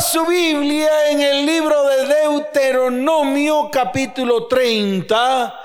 [0.00, 5.58] Su Biblia en el libro de Deuteronomio capítulo 30.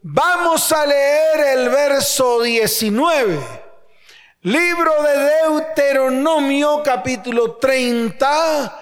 [0.00, 3.38] Vamos a leer el verso 19.
[4.42, 8.80] Libro de Deuteronomio capítulo 30.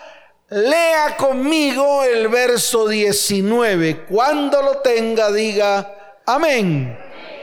[0.51, 4.07] Lea conmigo el verso 19.
[4.07, 6.97] Cuando lo tenga, diga amén.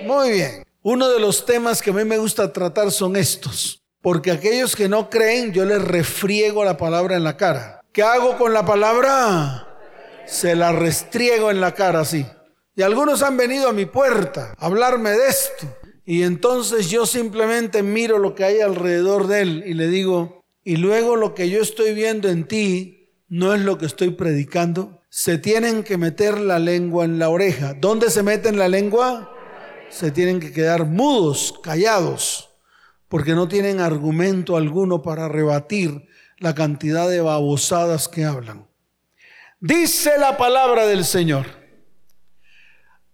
[0.04, 0.66] Muy bien.
[0.84, 3.81] Uno de los temas que a mí me gusta tratar son estos.
[4.02, 7.82] Porque aquellos que no creen, yo les refriego la palabra en la cara.
[7.92, 9.68] ¿Qué hago con la palabra?
[10.26, 12.26] Se la restriego en la cara así.
[12.76, 15.68] Y algunos han venido a mi puerta a hablarme de esto.
[16.04, 20.78] Y entonces yo simplemente miro lo que hay alrededor de él y le digo, y
[20.78, 25.00] luego lo que yo estoy viendo en ti no es lo que estoy predicando.
[25.10, 27.76] Se tienen que meter la lengua en la oreja.
[27.76, 29.32] ¿Dónde se meten la lengua?
[29.90, 32.51] Se tienen que quedar mudos, callados
[33.12, 36.08] porque no tienen argumento alguno para rebatir
[36.38, 38.70] la cantidad de babosadas que hablan.
[39.60, 41.46] Dice la palabra del Señor,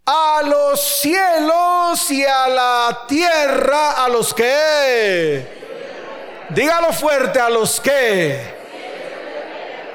[0.05, 5.47] a los cielos y a la tierra, a los que,
[6.49, 8.39] dígalo fuerte, a los que,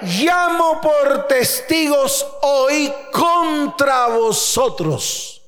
[0.03, 5.43] llamo por testigos hoy contra vosotros.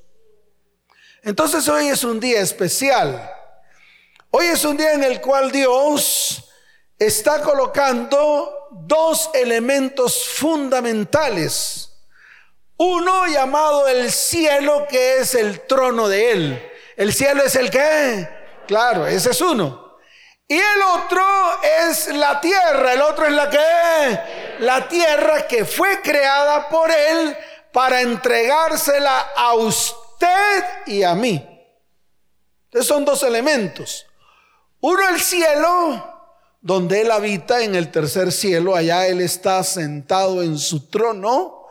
[1.25, 3.34] Entonces hoy es un día especial
[4.37, 6.43] Hoy es un día en el cual Dios
[6.99, 11.89] está colocando dos elementos fundamentales.
[12.77, 16.73] Uno llamado el cielo, que es el trono de Él.
[16.97, 18.29] ¿El cielo es el qué?
[18.67, 19.99] Claro, ese es uno.
[20.49, 21.25] Y el otro
[21.89, 22.93] es la tierra.
[22.93, 24.59] El otro es la que?
[24.65, 27.37] La tierra que fue creada por Él
[27.73, 31.35] para entregársela a usted y a mí.
[32.65, 34.07] Entonces son dos elementos.
[34.87, 36.29] Uno el cielo,
[36.61, 41.65] donde Él habita en el tercer cielo, allá Él está sentado en su trono.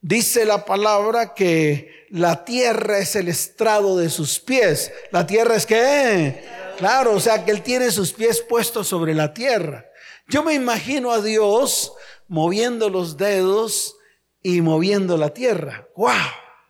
[0.00, 4.90] Dice la palabra que la tierra es el estrado de sus pies.
[5.12, 6.44] ¿La tierra es qué?
[6.76, 9.86] Claro, o sea que Él tiene sus pies puestos sobre la tierra.
[10.26, 11.92] Yo me imagino a Dios
[12.26, 13.96] moviendo los dedos
[14.42, 15.86] y moviendo la tierra.
[15.94, 16.10] ¡Wow!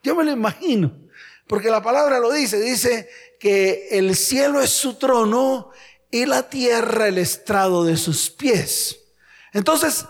[0.03, 1.07] Yo me lo imagino.
[1.47, 3.09] Porque la palabra lo dice, dice
[3.39, 5.71] que el cielo es su trono
[6.11, 9.01] y la tierra el estrado de sus pies.
[9.53, 10.05] Entonces,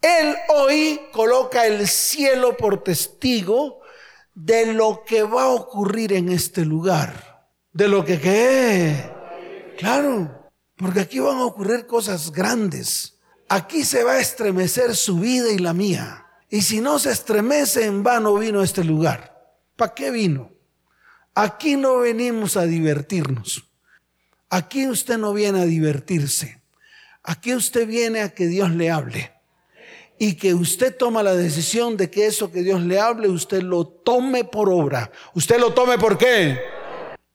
[0.00, 3.80] Él hoy coloca el cielo por testigo
[4.34, 7.48] de lo que va a ocurrir en este lugar.
[7.72, 9.10] De lo que qué.
[9.78, 13.18] Claro, porque aquí van a ocurrir cosas grandes.
[13.48, 16.26] Aquí se va a estremecer su vida y la mía.
[16.48, 19.32] Y si no se estremece, en vano vino a este lugar.
[19.76, 20.50] ¿Para qué vino?
[21.34, 23.64] Aquí no venimos a divertirnos.
[24.50, 26.60] Aquí usted no viene a divertirse.
[27.22, 29.32] Aquí usted viene a que Dios le hable.
[30.18, 33.86] Y que usted toma la decisión de que eso que Dios le hable, usted lo
[33.86, 35.10] tome por obra.
[35.34, 36.60] ¿Usted lo tome por qué?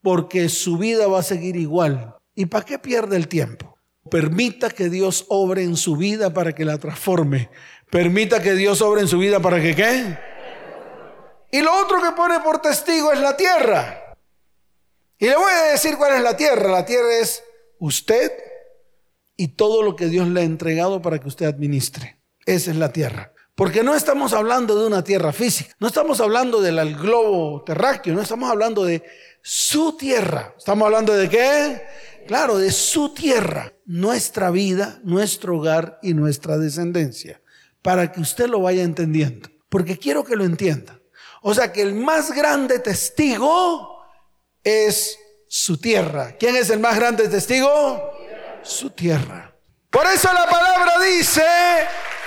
[0.04, 2.16] Porque su vida va a seguir igual.
[2.36, 3.80] ¿Y para qué pierde el tiempo?
[4.12, 7.50] Permita que Dios obre en su vida para que la transforme.
[7.90, 10.18] Permita que Dios obre en su vida para que qué.
[11.52, 14.16] Y lo otro que pone por testigo es la tierra.
[15.18, 16.72] Y le voy a decir cuál es la tierra.
[16.72, 17.44] La tierra es
[17.80, 18.32] usted
[19.36, 22.20] y todo lo que Dios le ha entregado para que usted administre.
[22.46, 23.34] Esa es la tierra.
[23.56, 28.22] Porque no estamos hablando de una tierra física, no estamos hablando del globo terráqueo, no
[28.22, 29.04] estamos hablando de
[29.42, 30.54] su tierra.
[30.56, 31.82] ¿Estamos hablando de qué?
[32.28, 37.42] Claro, de su tierra, nuestra vida, nuestro hogar y nuestra descendencia.
[37.82, 39.50] Para que usted lo vaya entendiendo.
[39.70, 40.97] Porque quiero que lo entienda.
[41.50, 44.06] O sea que el más grande testigo
[44.62, 46.36] es su tierra.
[46.38, 48.12] ¿Quién es el más grande testigo?
[48.64, 49.54] Su tierra.
[49.90, 51.48] Por eso la palabra dice,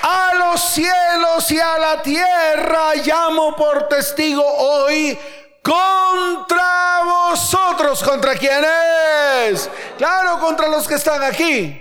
[0.00, 5.18] a los cielos y a la tierra llamo por testigo hoy
[5.62, 8.02] contra vosotros.
[8.02, 9.68] ¿Contra quiénes?
[9.98, 11.78] Claro, contra los que están aquí.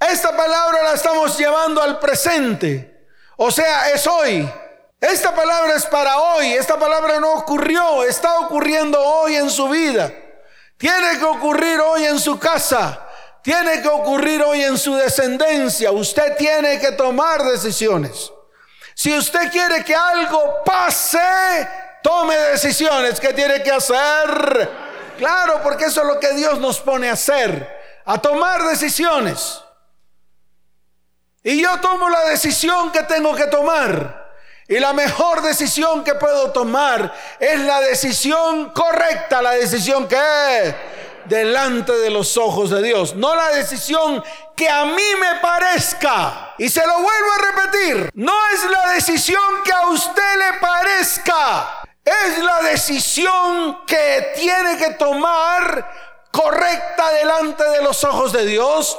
[0.00, 3.08] Esta palabra la estamos llevando al presente.
[3.36, 4.50] O sea, es hoy.
[5.00, 10.12] Esta palabra es para hoy, esta palabra no ocurrió, está ocurriendo hoy en su vida.
[10.76, 13.06] Tiene que ocurrir hoy en su casa,
[13.42, 15.90] tiene que ocurrir hoy en su descendencia.
[15.90, 18.30] Usted tiene que tomar decisiones.
[18.94, 21.66] Si usted quiere que algo pase,
[22.02, 23.18] tome decisiones.
[23.18, 24.70] ¿Qué tiene que hacer?
[25.16, 29.62] Claro, porque eso es lo que Dios nos pone a hacer, a tomar decisiones.
[31.42, 34.19] Y yo tomo la decisión que tengo que tomar.
[34.70, 40.16] Y la mejor decisión que puedo tomar es la decisión correcta, la decisión que
[40.62, 40.74] es
[41.24, 43.16] delante de los ojos de Dios.
[43.16, 44.22] No la decisión
[44.54, 46.54] que a mí me parezca.
[46.56, 51.82] Y se lo vuelvo a repetir, no es la decisión que a usted le parezca,
[52.04, 58.96] es la decisión que tiene que tomar correcta delante de los ojos de Dios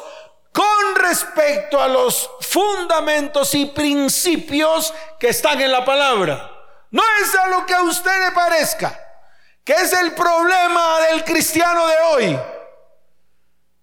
[0.51, 6.51] con respecto a los fundamentos y principios que están en la palabra.
[6.91, 8.99] No es a lo que a usted le parezca,
[9.63, 12.39] que es el problema del cristiano de hoy,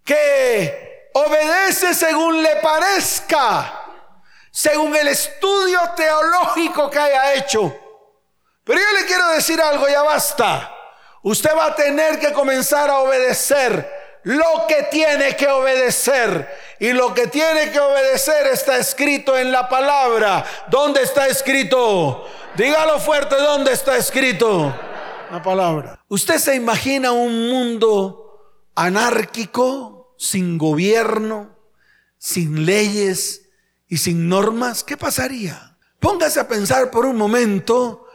[0.04, 3.84] que obedece según le parezca,
[4.50, 7.74] según el estudio teológico que haya hecho.
[8.64, 10.74] Pero yo le quiero decir algo, ya basta.
[11.22, 16.48] Usted va a tener que comenzar a obedecer lo que tiene que obedecer.
[16.80, 20.44] Y lo que tiene que obedecer está escrito en la palabra.
[20.70, 22.26] ¿Dónde está escrito?
[22.56, 24.74] Dígalo fuerte, ¿dónde está escrito?
[25.30, 26.04] La palabra.
[26.08, 31.56] ¿Usted se imagina un mundo anárquico, sin gobierno,
[32.16, 33.48] sin leyes
[33.88, 34.84] y sin normas?
[34.84, 35.76] ¿Qué pasaría?
[36.00, 38.06] Póngase a pensar por un momento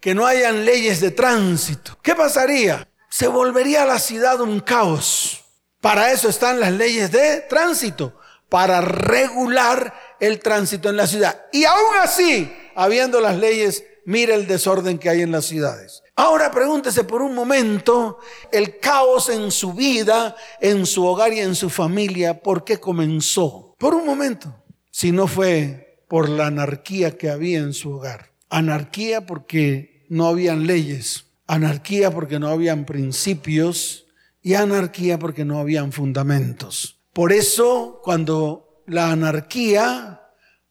[0.00, 1.98] que no hayan leyes de tránsito.
[2.02, 2.88] ¿Qué pasaría?
[3.08, 5.41] Se volvería la ciudad un caos.
[5.82, 8.16] Para eso están las leyes de tránsito,
[8.48, 11.46] para regular el tránsito en la ciudad.
[11.52, 16.04] Y aún así, habiendo las leyes, mire el desorden que hay en las ciudades.
[16.14, 18.20] Ahora pregúntese por un momento
[18.52, 23.74] el caos en su vida, en su hogar y en su familia, ¿por qué comenzó?
[23.76, 24.54] Por un momento,
[24.92, 28.30] si no fue por la anarquía que había en su hogar.
[28.50, 34.01] Anarquía porque no habían leyes, anarquía porque no habían principios
[34.42, 36.98] y anarquía porque no habían fundamentos.
[37.12, 40.22] Por eso, cuando la anarquía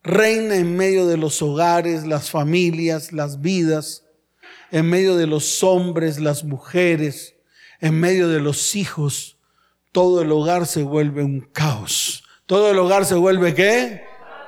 [0.02, 4.04] reina en medio de los hogares, las familias, las vidas,
[4.70, 7.36] en medio de los hombres, las mujeres,
[7.80, 9.38] en medio de los hijos,
[9.92, 12.24] todo el hogar se vuelve un caos.
[12.46, 14.02] Todo el hogar se vuelve qué?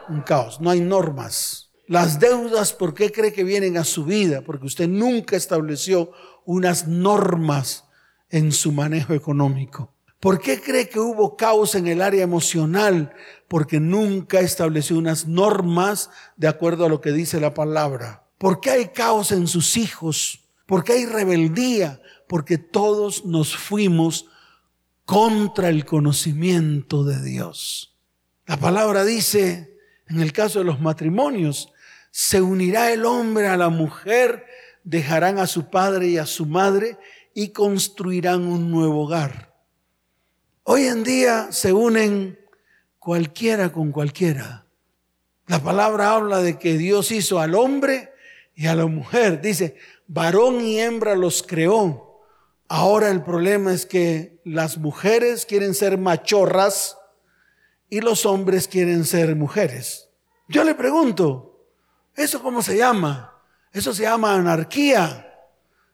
[0.08, 0.60] Un caos.
[0.60, 1.70] No hay normas.
[1.86, 4.40] Las deudas, ¿por qué cree que vienen a su vida?
[4.40, 6.10] Porque usted nunca estableció
[6.46, 7.83] unas normas
[8.34, 9.94] en su manejo económico.
[10.18, 13.14] ¿Por qué cree que hubo caos en el área emocional?
[13.46, 18.26] Porque nunca estableció unas normas de acuerdo a lo que dice la palabra.
[18.38, 20.48] ¿Por qué hay caos en sus hijos?
[20.66, 22.02] ¿Por qué hay rebeldía?
[22.26, 24.26] Porque todos nos fuimos
[25.04, 27.96] contra el conocimiento de Dios.
[28.46, 29.76] La palabra dice,
[30.08, 31.72] en el caso de los matrimonios,
[32.10, 34.44] se unirá el hombre a la mujer,
[34.82, 36.98] dejarán a su padre y a su madre
[37.34, 39.52] y construirán un nuevo hogar.
[40.62, 42.38] Hoy en día se unen
[42.98, 44.66] cualquiera con cualquiera.
[45.46, 48.12] La palabra habla de que Dios hizo al hombre
[48.54, 49.42] y a la mujer.
[49.42, 49.76] Dice,
[50.06, 52.22] varón y hembra los creó.
[52.68, 56.96] Ahora el problema es que las mujeres quieren ser machorras
[57.90, 60.08] y los hombres quieren ser mujeres.
[60.48, 61.54] Yo le pregunto,
[62.16, 63.32] ¿Eso cómo se llama?
[63.72, 65.32] Eso se llama anarquía.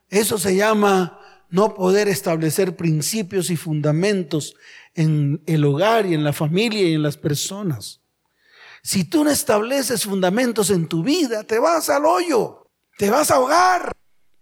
[0.09, 1.20] Eso se llama
[1.51, 4.55] no poder establecer principios y fundamentos
[4.95, 8.01] en el hogar y en la familia y en las personas.
[8.83, 12.67] Si tú no estableces fundamentos en tu vida, te vas al hoyo,
[12.97, 13.93] te vas a ahogar,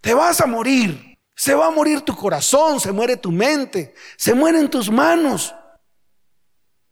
[0.01, 1.07] te vas a morir.
[1.35, 5.55] Se va a morir tu corazón, se muere tu mente, se mueren tus manos.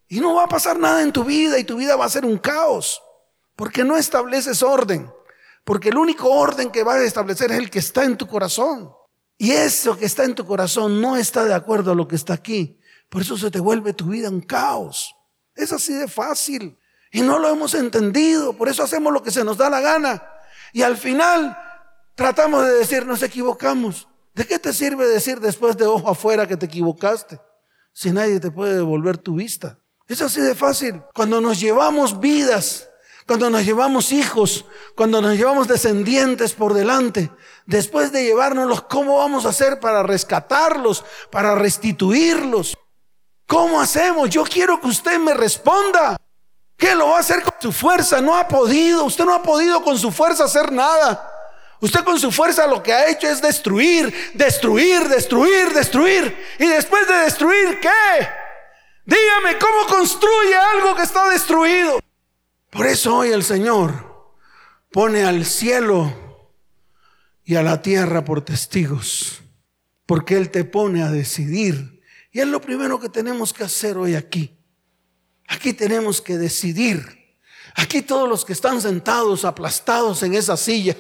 [0.08, 2.24] Y no va a pasar nada en tu vida y tu vida va a ser
[2.24, 3.02] un caos.
[3.58, 5.12] Porque no estableces orden.
[5.66, 8.90] Porque el único orden que vas a establecer es el que está en tu corazón.
[9.38, 12.34] Y eso que está en tu corazón no está de acuerdo a lo que está
[12.34, 12.80] aquí.
[13.10, 15.16] Por eso se te vuelve tu vida un caos.
[15.56, 16.78] Es así de fácil.
[17.12, 18.54] Y no lo hemos entendido.
[18.54, 20.24] Por eso hacemos lo que se nos da la gana.
[20.74, 21.58] Y al final
[22.16, 24.08] tratamos de decir, nos equivocamos.
[24.34, 27.40] ¿De qué te sirve decir después de ojo afuera que te equivocaste?
[27.94, 29.80] Si nadie te puede devolver tu vista.
[30.08, 31.02] Es así de fácil.
[31.14, 32.90] Cuando nos llevamos vidas
[33.28, 34.64] cuando nos llevamos hijos,
[34.96, 37.30] cuando nos llevamos descendientes por delante,
[37.66, 42.78] después de llevárnoslos, ¿cómo vamos a hacer para rescatarlos, para restituirlos?
[43.46, 44.30] ¿Cómo hacemos?
[44.30, 46.16] Yo quiero que usted me responda.
[46.78, 48.22] ¿Qué lo va a hacer con su fuerza?
[48.22, 51.30] No ha podido, usted no ha podido con su fuerza hacer nada.
[51.82, 56.46] Usted con su fuerza lo que ha hecho es destruir, destruir, destruir, destruir.
[56.60, 58.30] Y después de destruir, ¿qué?
[59.06, 62.00] Dígame, ¿cómo construye algo que está destruido?
[62.78, 64.36] Por eso hoy el Señor
[64.92, 66.14] pone al cielo
[67.44, 69.42] y a la tierra por testigos,
[70.06, 72.04] porque Él te pone a decidir.
[72.32, 74.56] Y es lo primero que tenemos que hacer hoy aquí.
[75.48, 77.36] Aquí tenemos que decidir.
[77.74, 80.96] Aquí todos los que están sentados, aplastados en esa silla,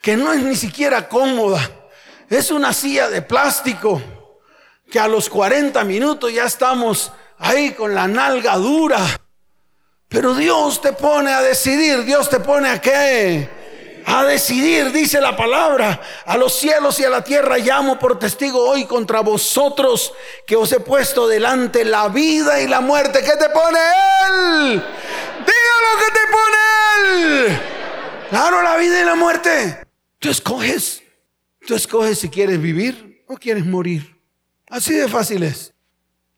[0.00, 1.70] que no es ni siquiera cómoda,
[2.30, 4.00] es una silla de plástico,
[4.90, 9.27] que a los 40 minutos ya estamos ahí con la nalga dura
[10.08, 13.48] Pero Dios te pone a decidir, Dios te pone a qué?
[14.06, 18.70] A decidir, dice la palabra, a los cielos y a la tierra llamo por testigo
[18.70, 20.14] hoy contra vosotros
[20.46, 23.20] que os he puesto delante la vida y la muerte.
[23.22, 23.78] ¿Qué te pone
[24.28, 24.82] Él?
[25.40, 27.60] Dígalo que te pone Él.
[28.30, 29.86] Claro, la vida y la muerte.
[30.18, 31.02] Tú escoges.
[31.66, 34.16] Tú escoges si quieres vivir o quieres morir.
[34.70, 35.74] Así de fácil es.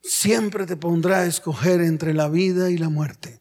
[0.01, 3.40] Siempre te pondrá a escoger entre la vida y la muerte.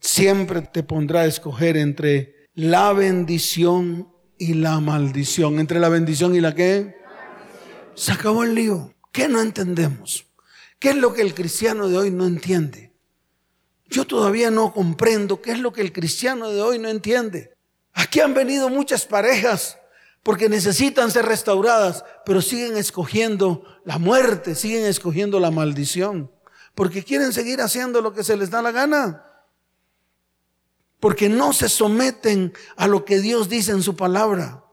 [0.00, 5.58] Siempre te pondrá a escoger entre la bendición y la maldición.
[5.58, 6.96] Entre la bendición y la qué.
[7.94, 8.94] Se acabó el lío.
[9.12, 10.26] ¿Qué no entendemos?
[10.78, 12.92] ¿Qué es lo que el cristiano de hoy no entiende?
[13.86, 17.54] Yo todavía no comprendo qué es lo que el cristiano de hoy no entiende.
[17.92, 19.78] Aquí han venido muchas parejas
[20.22, 26.30] porque necesitan ser restauradas, pero siguen escogiendo la muerte, siguen escogiendo la maldición,
[26.74, 29.27] porque quieren seguir haciendo lo que se les da la gana
[31.00, 34.64] porque no se someten a lo que Dios dice en su palabra,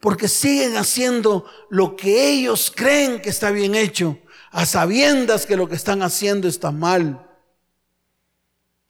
[0.00, 4.18] porque siguen haciendo lo que ellos creen que está bien hecho,
[4.50, 7.26] a sabiendas que lo que están haciendo está mal.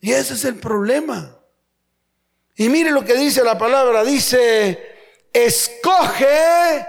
[0.01, 1.37] Y ese es el problema.
[2.55, 4.79] Y mire lo que dice la palabra, dice,
[5.33, 6.87] escoge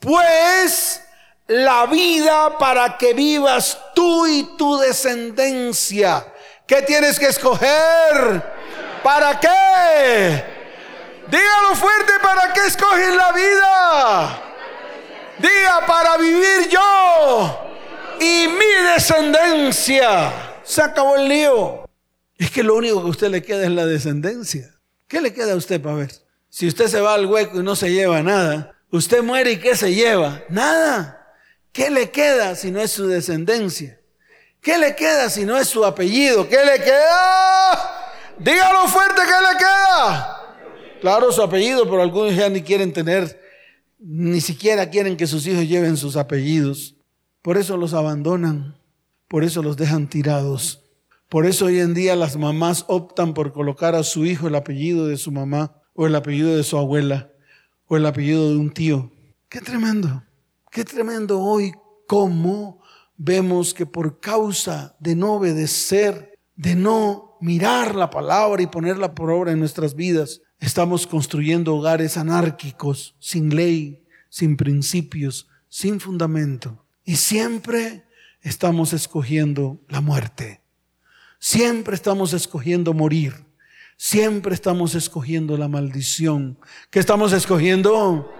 [0.00, 1.02] pues
[1.46, 6.32] la vida para que vivas tú y tu descendencia.
[6.66, 8.59] ¿Qué tienes que escoger?
[9.02, 10.44] ¿Para qué?
[11.28, 14.42] Dígalo fuerte, ¿para qué escogen la vida?
[15.38, 17.70] Diga, para vivir yo
[18.20, 20.32] y mi descendencia.
[20.62, 21.88] Se acabó el lío.
[22.36, 24.74] Es que lo único que a usted le queda es la descendencia.
[25.08, 26.12] ¿Qué le queda a usted para ver?
[26.48, 29.76] Si usted se va al hueco y no se lleva nada, usted muere y ¿qué
[29.76, 30.42] se lleva?
[30.48, 31.34] Nada.
[31.72, 34.00] ¿Qué le queda si no es su descendencia?
[34.60, 36.48] ¿Qué le queda si no es su apellido?
[36.48, 37.99] ¿Qué le queda?
[38.42, 40.98] Dígalo fuerte, ¿qué le queda?
[41.02, 43.38] Claro, su apellido, pero algunos ya ni quieren tener,
[43.98, 46.96] ni siquiera quieren que sus hijos lleven sus apellidos.
[47.42, 48.78] Por eso los abandonan,
[49.28, 50.82] por eso los dejan tirados.
[51.28, 55.06] Por eso hoy en día las mamás optan por colocar a su hijo el apellido
[55.06, 57.30] de su mamá, o el apellido de su abuela,
[57.88, 59.12] o el apellido de un tío.
[59.50, 60.22] Qué tremendo,
[60.70, 61.72] qué tremendo hoy
[62.06, 62.80] cómo
[63.18, 69.30] vemos que por causa de no obedecer, de no mirar la palabra y ponerla por
[69.30, 76.84] obra en nuestras vidas, estamos construyendo hogares anárquicos, sin ley, sin principios, sin fundamento.
[77.04, 78.04] Y siempre
[78.42, 80.60] estamos escogiendo la muerte.
[81.38, 83.34] Siempre estamos escogiendo morir.
[83.96, 86.58] Siempre estamos escogiendo la maldición.
[86.90, 88.30] ¿Qué estamos escogiendo?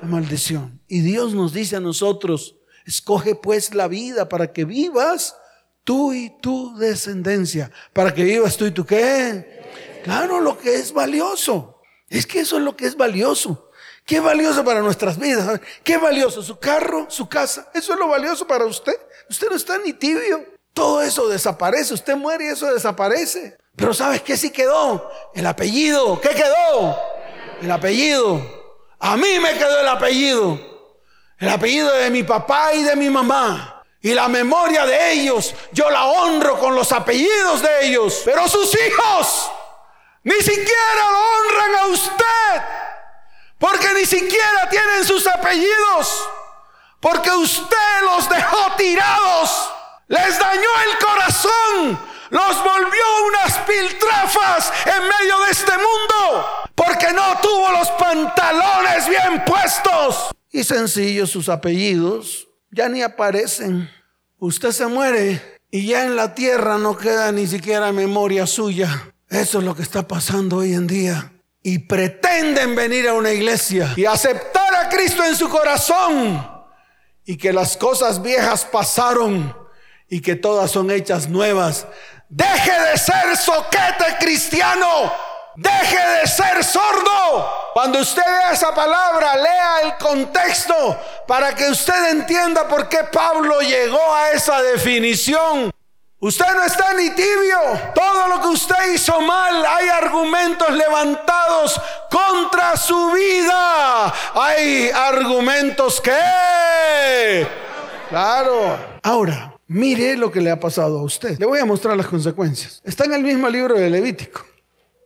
[0.00, 0.80] La maldición.
[0.88, 5.36] Y Dios nos dice a nosotros, escoge pues la vida para que vivas
[5.84, 10.00] tú y tu descendencia, para que vivas tú y tú qué.
[10.04, 11.80] Claro, lo que es valioso.
[12.08, 13.70] Es que eso es lo que es valioso.
[14.04, 15.60] ¿Qué valioso para nuestras vidas?
[15.84, 16.42] ¿Qué valioso?
[16.42, 17.06] ¿Su carro?
[17.08, 17.70] ¿Su casa?
[17.72, 18.94] Eso es lo valioso para usted.
[19.30, 20.44] Usted no está ni tibio.
[20.74, 21.94] Todo eso desaparece.
[21.94, 23.56] Usted muere y eso desaparece.
[23.76, 25.08] Pero ¿sabes qué sí quedó?
[25.34, 26.20] El apellido.
[26.20, 26.98] ¿Qué quedó?
[27.62, 28.42] El apellido.
[28.98, 30.60] A mí me quedó el apellido.
[31.38, 33.81] El apellido de mi papá y de mi mamá.
[34.02, 38.22] Y la memoria de ellos, yo la honro con los apellidos de ellos.
[38.24, 39.50] Pero sus hijos
[40.24, 42.62] ni siquiera lo honran a usted.
[43.58, 46.28] Porque ni siquiera tienen sus apellidos.
[46.98, 49.70] Porque usted los dejó tirados.
[50.08, 52.08] Les dañó el corazón.
[52.30, 56.46] Los volvió unas piltrafas en medio de este mundo.
[56.74, 60.32] Porque no tuvo los pantalones bien puestos.
[60.50, 63.88] Y sencillo sus apellidos ya ni aparecen.
[64.38, 69.12] Usted se muere y ya en la tierra no queda ni siquiera memoria suya.
[69.28, 71.32] Eso es lo que está pasando hoy en día.
[71.62, 76.50] Y pretenden venir a una iglesia y aceptar a Cristo en su corazón.
[77.24, 79.56] Y que las cosas viejas pasaron
[80.08, 81.86] y que todas son hechas nuevas.
[82.28, 85.12] Deje de ser soquete cristiano
[85.56, 87.70] Deje de ser sordo.
[87.74, 93.60] Cuando usted vea esa palabra, lea el contexto para que usted entienda por qué Pablo
[93.60, 95.70] llegó a esa definición.
[96.20, 97.58] Usted no está ni tibio.
[97.94, 101.80] Todo lo que usted hizo mal, hay argumentos levantados
[102.10, 104.14] contra su vida.
[104.34, 107.46] Hay argumentos que...
[108.08, 108.78] Claro.
[109.02, 111.38] Ahora, mire lo que le ha pasado a usted.
[111.38, 112.80] Le voy a mostrar las consecuencias.
[112.84, 114.51] Está en el mismo libro de Levítico.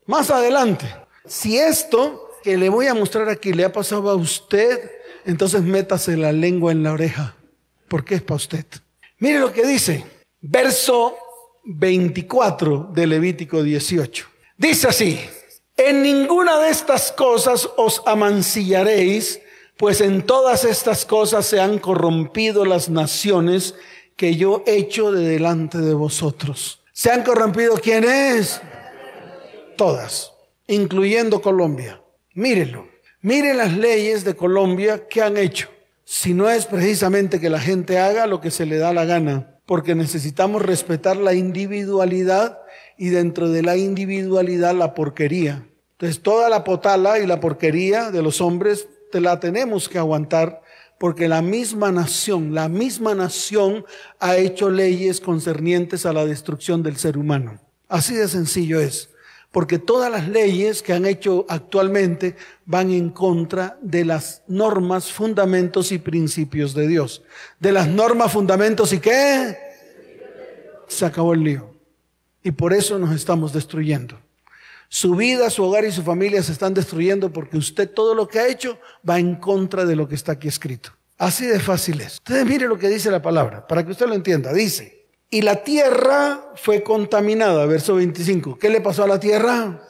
[0.06, 0.86] Más adelante,
[1.26, 4.90] si esto que le voy a mostrar aquí le ha pasado a usted,
[5.24, 7.34] entonces métase la lengua en la oreja,
[7.88, 8.64] porque es para usted.
[9.18, 10.04] Mire lo que dice,
[10.40, 11.16] verso
[11.64, 14.26] 24 de Levítico 18.
[14.56, 15.18] Dice así,
[15.76, 19.40] en ninguna de estas cosas os amancillaréis,
[19.76, 23.74] pues en todas estas cosas se han corrompido las naciones
[24.14, 26.80] que yo hecho de delante de vosotros.
[26.92, 28.62] ¿Se han corrompido quiénes?
[29.76, 30.32] Todas,
[30.66, 32.02] incluyendo Colombia.
[32.34, 32.88] Mírenlo.
[33.20, 35.68] Miren las leyes de Colombia que han hecho.
[36.04, 39.58] Si no es precisamente que la gente haga lo que se le da la gana,
[39.66, 42.60] porque necesitamos respetar la individualidad
[42.96, 45.66] y dentro de la individualidad la porquería.
[45.92, 50.62] Entonces toda la potala y la porquería de los hombres te la tenemos que aguantar
[50.98, 53.84] porque la misma nación, la misma nación
[54.18, 57.60] ha hecho leyes concernientes a la destrucción del ser humano.
[57.88, 59.10] Así de sencillo es,
[59.56, 62.36] porque todas las leyes que han hecho actualmente
[62.66, 67.22] van en contra de las normas, fundamentos y principios de Dios.
[67.58, 69.56] De las normas, fundamentos y qué?
[70.88, 71.74] Se acabó el lío.
[72.42, 74.20] Y por eso nos estamos destruyendo.
[74.90, 78.40] Su vida, su hogar y su familia se están destruyendo porque usted todo lo que
[78.40, 80.90] ha hecho va en contra de lo que está aquí escrito.
[81.16, 82.16] Así de fácil es.
[82.16, 84.52] Ustedes mire lo que dice la palabra, para que usted lo entienda.
[84.52, 84.95] Dice,
[85.36, 88.58] y la tierra fue contaminada, verso 25.
[88.58, 89.82] ¿Qué le pasó a la tierra?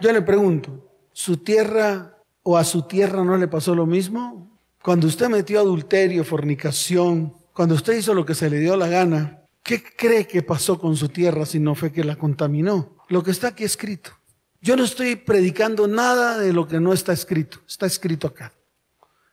[0.00, 4.58] Yo le pregunto, ¿su tierra o a su tierra no le pasó lo mismo?
[4.82, 9.44] Cuando usted metió adulterio, fornicación, cuando usted hizo lo que se le dio la gana,
[9.62, 12.96] ¿Qué cree que pasó con su tierra si no fue que la contaminó?
[13.08, 14.12] Lo que está aquí escrito.
[14.60, 17.58] Yo no estoy predicando nada de lo que no está escrito.
[17.66, 18.52] Está escrito acá.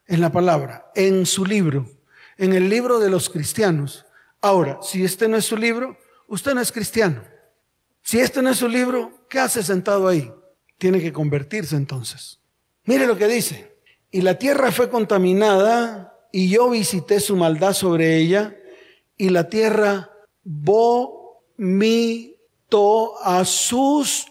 [0.07, 1.87] En la palabra, en su libro,
[2.39, 4.07] en el libro de los cristianos.
[4.43, 5.97] Ahora, si este no es su libro,
[6.27, 7.23] usted no es cristiano.
[8.01, 10.29] Si este no es su libro, ¿qué hace sentado ahí?
[10.77, 12.41] Tiene que convertirse entonces.
[12.83, 13.73] Mire lo que dice.
[14.11, 18.53] Y la tierra fue contaminada y yo visité su maldad sobre ella
[19.15, 20.11] y la tierra
[20.43, 21.07] vomitó
[23.23, 24.27] a sus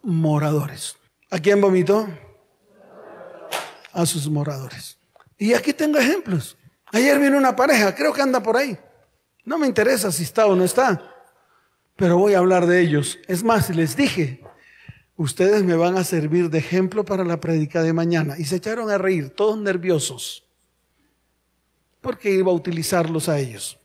[0.00, 0.96] moradores.
[1.30, 2.08] ¿A quién vomitó?
[3.92, 4.96] A sus moradores.
[5.36, 6.56] Y aquí tengo ejemplos.
[6.86, 8.78] Ayer vino una pareja, creo que anda por ahí.
[9.50, 11.12] No me interesa si está o no está,
[11.96, 13.18] pero voy a hablar de ellos.
[13.26, 14.44] Es más, les dije,
[15.16, 18.36] ustedes me van a servir de ejemplo para la prédica de mañana.
[18.38, 20.44] Y se echaron a reír, todos nerviosos,
[22.00, 23.76] porque iba a utilizarlos a ellos.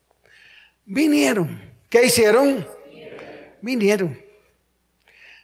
[0.85, 1.59] Vinieron.
[1.89, 2.67] ¿Qué hicieron?
[3.59, 4.19] Vinieron.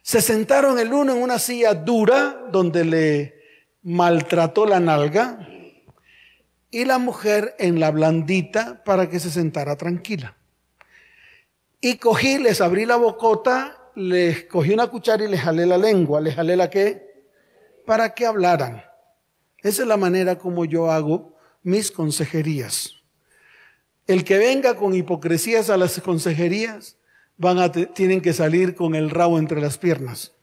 [0.04, 3.36] Se sentaron el uno en una silla dura donde le
[3.82, 5.48] maltrató la nalga
[6.72, 10.38] y la mujer en la blandita para que se sentara tranquila.
[11.82, 16.22] Y cogí, les abrí la bocota, les cogí una cuchara y les jalé la lengua.
[16.22, 17.26] ¿Les jalé la qué?
[17.86, 18.84] Para que hablaran.
[19.60, 22.96] Esa es la manera como yo hago mis consejerías.
[24.08, 26.98] El que venga con hipocresías a las consejerías,
[27.38, 30.34] van a tienen que salir con el rabo entre las piernas.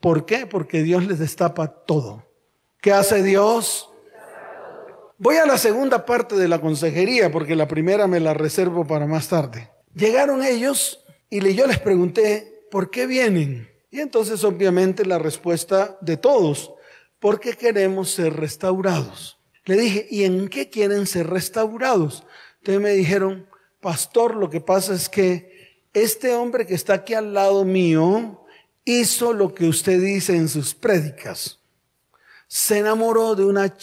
[0.00, 0.46] ¿Por qué?
[0.46, 2.26] Porque Dios les destapa todo.
[2.80, 3.91] ¿Qué hace Dios?
[5.22, 9.06] Voy a la segunda parte de la consejería porque la primera me la reservo para
[9.06, 9.70] más tarde.
[9.94, 13.70] Llegaron ellos y yo les pregunté, ¿por qué vienen?
[13.92, 16.72] Y entonces obviamente la respuesta de todos,
[17.20, 19.38] porque queremos ser restaurados.
[19.64, 22.24] Le dije, ¿y en qué quieren ser restaurados?
[22.58, 23.46] Entonces me dijeron,
[23.80, 28.44] pastor, lo que pasa es que este hombre que está aquí al lado mío
[28.84, 31.60] hizo lo que usted dice en sus prédicas.
[32.48, 33.76] Se enamoró de una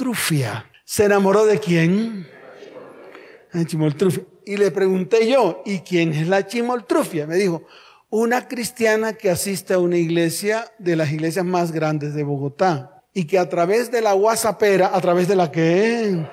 [0.00, 0.64] chimoltrufia.
[0.84, 2.26] ¿Se enamoró de quién?
[3.52, 4.24] La chimoltrufia.
[4.46, 7.26] Y le pregunté yo, ¿y quién es la chimoltrufia?
[7.26, 7.64] Me dijo,
[8.08, 13.26] una cristiana que asiste a una iglesia de las iglesias más grandes de Bogotá y
[13.26, 16.26] que a través de la WhatsAppera, a través de la que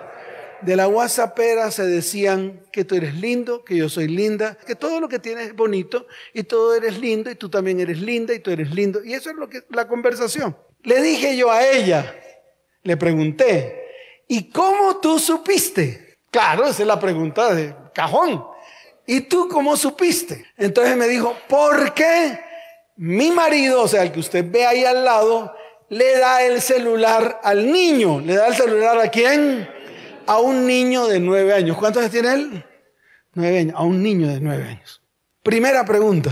[0.62, 5.02] de la WhatsAppera se decían que tú eres lindo, que yo soy linda, que todo
[5.02, 8.40] lo que tienes es bonito y todo eres lindo y tú también eres linda y
[8.40, 9.04] tú eres lindo.
[9.04, 10.58] Y eso es lo que la conversación.
[10.84, 12.16] Le dije yo a ella,
[12.88, 16.20] le pregunté, ¿y cómo tú supiste?
[16.32, 18.46] Claro, esa es la pregunta de cajón.
[19.06, 20.46] ¿Y tú cómo supiste?
[20.56, 22.40] Entonces me dijo, ¿por qué
[22.96, 25.54] mi marido, o sea, el que usted ve ahí al lado,
[25.90, 28.22] le da el celular al niño.
[28.22, 29.68] ¿Le da el celular a quién?
[30.26, 31.78] A un niño de nueve años.
[31.78, 32.66] ¿Cuántos años tiene él?
[33.34, 33.76] Nueve años.
[33.78, 35.02] A un niño de nueve años.
[35.44, 36.32] Primera pregunta.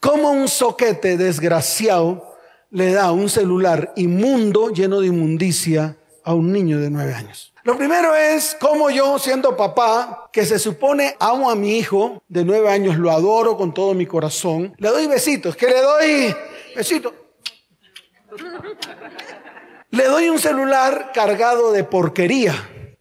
[0.00, 2.29] ¿Cómo un soquete desgraciado
[2.70, 7.52] le da un celular inmundo, lleno de inmundicia, a un niño de nueve años?
[7.62, 12.44] Lo primero es cómo yo, siendo papá, que se supone amo a mi hijo de
[12.44, 15.56] nueve años, lo adoro con todo mi corazón, le doy besitos.
[15.56, 16.36] ¿Qué le doy?
[16.74, 17.12] Besitos.
[19.90, 22.54] Le doy un celular cargado de porquería.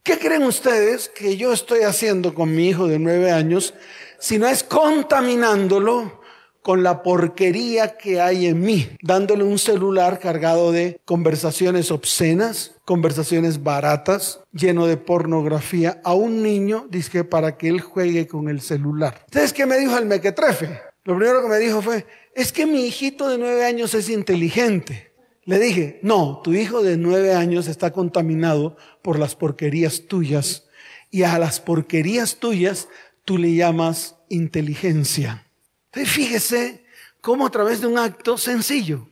[0.04, 3.74] ¿Qué creen ustedes que yo estoy haciendo con mi hijo de nueve años
[4.18, 6.19] si no es contaminándolo
[6.62, 13.64] con la porquería que hay en mí, dándole un celular cargado de conversaciones obscenas, conversaciones
[13.64, 19.24] baratas, lleno de pornografía, a un niño, dice para que él juegue con el celular.
[19.26, 20.82] ¿Ustedes qué me dijo el mequetrefe?
[21.06, 25.14] Lo primero que me dijo fue, es que mi hijito de nueve años es inteligente.
[25.46, 30.68] Le dije, no, tu hijo de nueve años está contaminado por las porquerías tuyas
[31.10, 32.88] y a las porquerías tuyas
[33.26, 35.49] tú le llamas inteligencia.
[35.92, 36.86] Entonces fíjese
[37.22, 39.08] cómo a través de un acto sencillo,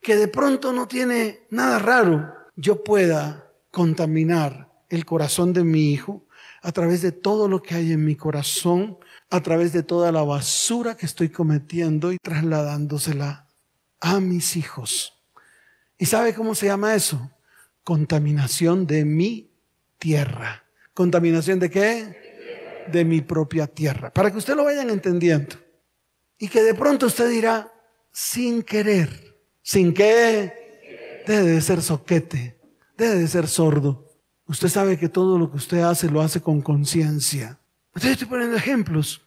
[0.00, 6.26] que de pronto no tiene nada raro, yo pueda contaminar el corazón de mi hijo
[6.62, 8.98] a través de todo lo que hay en mi corazón,
[9.30, 13.46] a través de toda la basura que estoy cometiendo y trasladándosela
[14.00, 15.22] a mis hijos.
[15.98, 17.30] ¿Y sabe cómo se llama eso?
[17.82, 19.50] Contaminación de mi
[19.98, 20.64] tierra.
[20.94, 22.86] ¿Contaminación de qué?
[22.90, 24.12] De mi propia tierra.
[24.12, 25.63] Para que usted lo vayan entendiendo.
[26.38, 27.72] Y que de pronto usted dirá,
[28.12, 32.58] sin querer, sin qué, debe de ser soquete,
[32.96, 34.06] debe de ser sordo.
[34.46, 37.58] Usted sabe que todo lo que usted hace lo hace con conciencia.
[37.88, 39.22] Entonces estoy poniendo ejemplos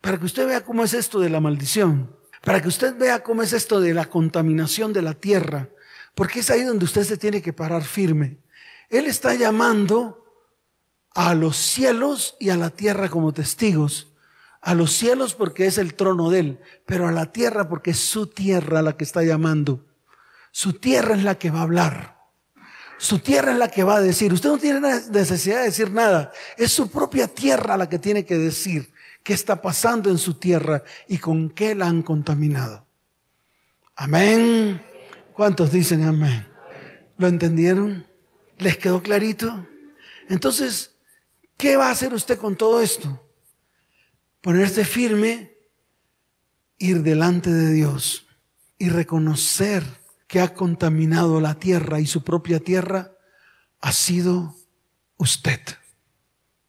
[0.00, 3.42] para que usted vea cómo es esto de la maldición, para que usted vea cómo
[3.42, 5.68] es esto de la contaminación de la tierra,
[6.14, 8.38] porque es ahí donde usted se tiene que parar firme.
[8.90, 10.24] Él está llamando
[11.14, 14.11] a los cielos y a la tierra como testigos
[14.62, 17.98] a los cielos porque es el trono de Él, pero a la tierra porque es
[17.98, 19.84] su tierra la que está llamando.
[20.52, 22.18] Su tierra es la que va a hablar.
[22.96, 24.32] Su tierra es la que va a decir.
[24.32, 26.30] Usted no tiene necesidad de decir nada.
[26.56, 28.92] Es su propia tierra la que tiene que decir
[29.24, 32.86] qué está pasando en su tierra y con qué la han contaminado.
[33.96, 34.80] Amén.
[35.32, 36.46] ¿Cuántos dicen amén?
[37.18, 38.06] ¿Lo entendieron?
[38.58, 39.66] ¿Les quedó clarito?
[40.28, 40.94] Entonces,
[41.56, 43.20] ¿qué va a hacer usted con todo esto?
[44.42, 45.56] Ponerse firme,
[46.76, 48.26] ir delante de Dios
[48.76, 49.84] y reconocer
[50.26, 53.12] que ha contaminado la tierra y su propia tierra
[53.80, 54.54] ha sido
[55.16, 55.60] usted.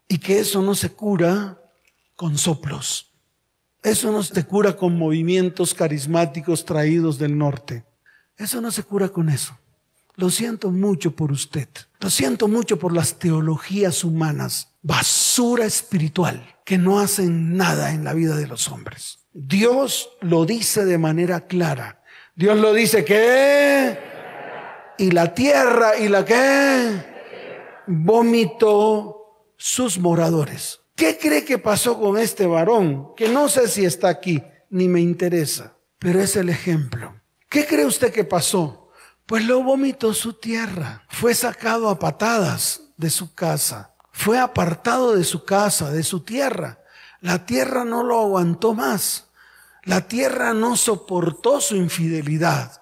[0.07, 1.59] Y que eso no se cura
[2.15, 3.12] con soplos.
[3.81, 7.83] Eso no se cura con movimientos carismáticos traídos del norte.
[8.38, 9.57] Eso no se cura con eso.
[10.15, 11.67] Lo siento mucho por usted.
[11.99, 14.69] Lo siento mucho por las teologías humanas.
[14.82, 19.19] Basura espiritual que no hacen nada en la vida de los hombres.
[19.34, 22.04] Dios lo dice de manera clara.
[22.36, 23.97] Dios lo dice que
[24.97, 27.04] y la tierra y la que
[27.88, 30.82] vomitó sus moradores.
[30.95, 33.15] ¿Qué cree que pasó con este varón?
[33.15, 37.15] Que no sé si está aquí, ni me interesa, pero es el ejemplo.
[37.49, 38.83] ¿Qué cree usted que pasó?
[39.25, 41.03] Pues lo vomitó su tierra.
[41.09, 46.79] Fue sacado a patadas de su casa fue apartado de su casa, de su tierra.
[47.19, 49.25] La tierra no lo aguantó más.
[49.83, 52.79] La tierra no soportó su infidelidad.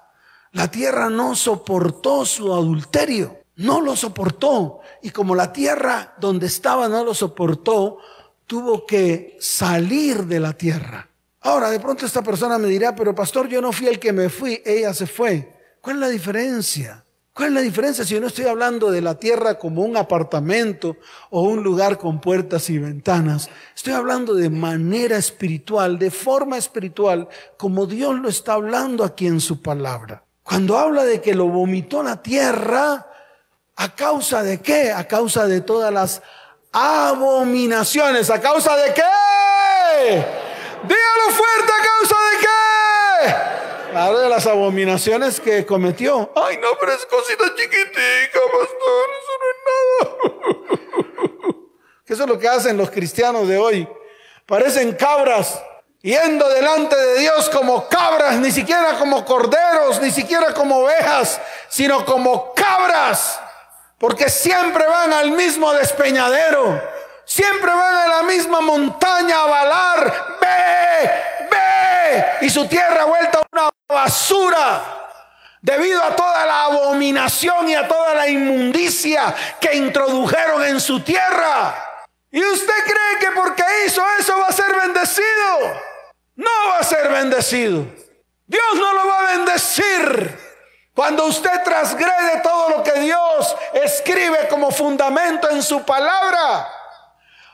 [0.51, 3.39] La tierra no soportó su adulterio.
[3.55, 4.81] No lo soportó.
[5.01, 7.99] Y como la tierra donde estaba no lo soportó,
[8.45, 11.07] tuvo que salir de la tierra.
[11.39, 14.27] Ahora, de pronto esta persona me dirá, pero pastor, yo no fui el que me
[14.29, 15.60] fui, ella se fue.
[15.81, 17.03] ¿Cuál es la diferencia?
[17.33, 20.97] ¿Cuál es la diferencia si yo no estoy hablando de la tierra como un apartamento
[21.31, 23.49] o un lugar con puertas y ventanas?
[23.75, 29.39] Estoy hablando de manera espiritual, de forma espiritual, como Dios lo está hablando aquí en
[29.39, 30.23] su palabra.
[30.43, 33.07] Cuando habla de que lo vomitó la tierra,
[33.75, 34.91] ¿a causa de qué?
[34.91, 36.21] A causa de todas las
[36.71, 38.29] abominaciones.
[38.29, 40.25] ¿A causa de qué?
[40.83, 42.50] Dígalo fuerte, ¿a causa de qué?
[43.93, 46.31] Habla de las abominaciones que cometió.
[46.35, 49.09] Ay, no, pero es cosita chiquitica, pastor.
[49.19, 50.31] Eso no es nada.
[52.05, 53.87] Eso es lo que hacen los cristianos de hoy.
[54.45, 55.61] Parecen cabras
[56.01, 62.05] yendo delante de Dios como cabras, ni siquiera como corderos, ni siquiera como ovejas, sino
[62.05, 63.39] como cabras.
[63.97, 66.81] Porque siempre van al mismo despeñadero.
[67.23, 70.37] Siempre van a la misma montaña a balar.
[70.41, 71.11] Ve,
[72.41, 75.01] Y su tierra vuelta una basura
[75.61, 81.75] debido a toda la abominación y a toda la inmundicia que introdujeron en su tierra.
[82.31, 85.81] ¿Y usted cree que porque hizo eso va a ser bendecido?
[86.35, 87.85] No va a ser bendecido.
[88.47, 90.39] Dios no lo va a bendecir.
[90.93, 96.67] Cuando usted transgrede todo lo que Dios escribe como fundamento en su palabra,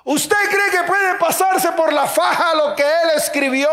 [0.05, 3.69] ¿usted cree que puede pasarse por la faja lo que Él escribió?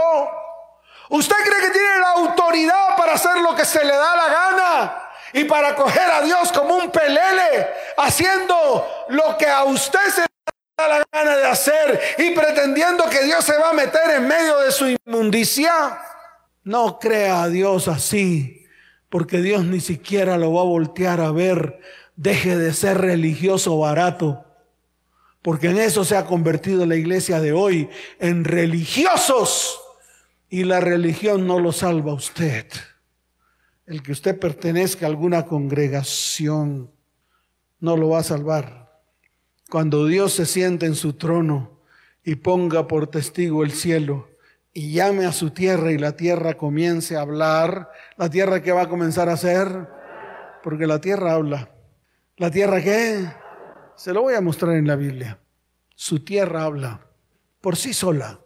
[1.11, 5.05] ¿Usted cree que tiene la autoridad para hacer lo que se le da la gana?
[5.35, 10.27] y para coger a Dios como un pelele, haciendo lo que a usted se le
[10.79, 14.61] da la gana de hacer y pretendiendo que Dios se va a meter en medio
[14.61, 15.99] de su inmundicia.
[16.63, 18.65] No crea a Dios así,
[19.09, 21.81] porque Dios ni siquiera lo va a voltear a ver.
[22.15, 24.45] Deje de ser religioso barato,
[25.43, 27.91] porque en eso se ha convertido la iglesia de hoy,
[28.21, 29.84] en religiosos.
[30.55, 32.67] Y la religión no lo salva a usted
[33.87, 36.91] el que usted pertenezca a alguna congregación
[37.81, 39.03] no lo va a salvar.
[39.71, 41.81] Cuando Dios se siente en su trono
[42.23, 44.29] y ponga por testigo el cielo
[44.73, 48.83] y llame a su tierra y la tierra comience a hablar, la tierra que va
[48.83, 49.89] a comenzar a hacer,
[50.63, 51.71] porque la tierra habla.
[52.37, 53.27] ¿La tierra qué?
[53.97, 55.39] Se lo voy a mostrar en la Biblia.
[55.95, 57.07] Su tierra habla
[57.61, 58.41] por sí sola.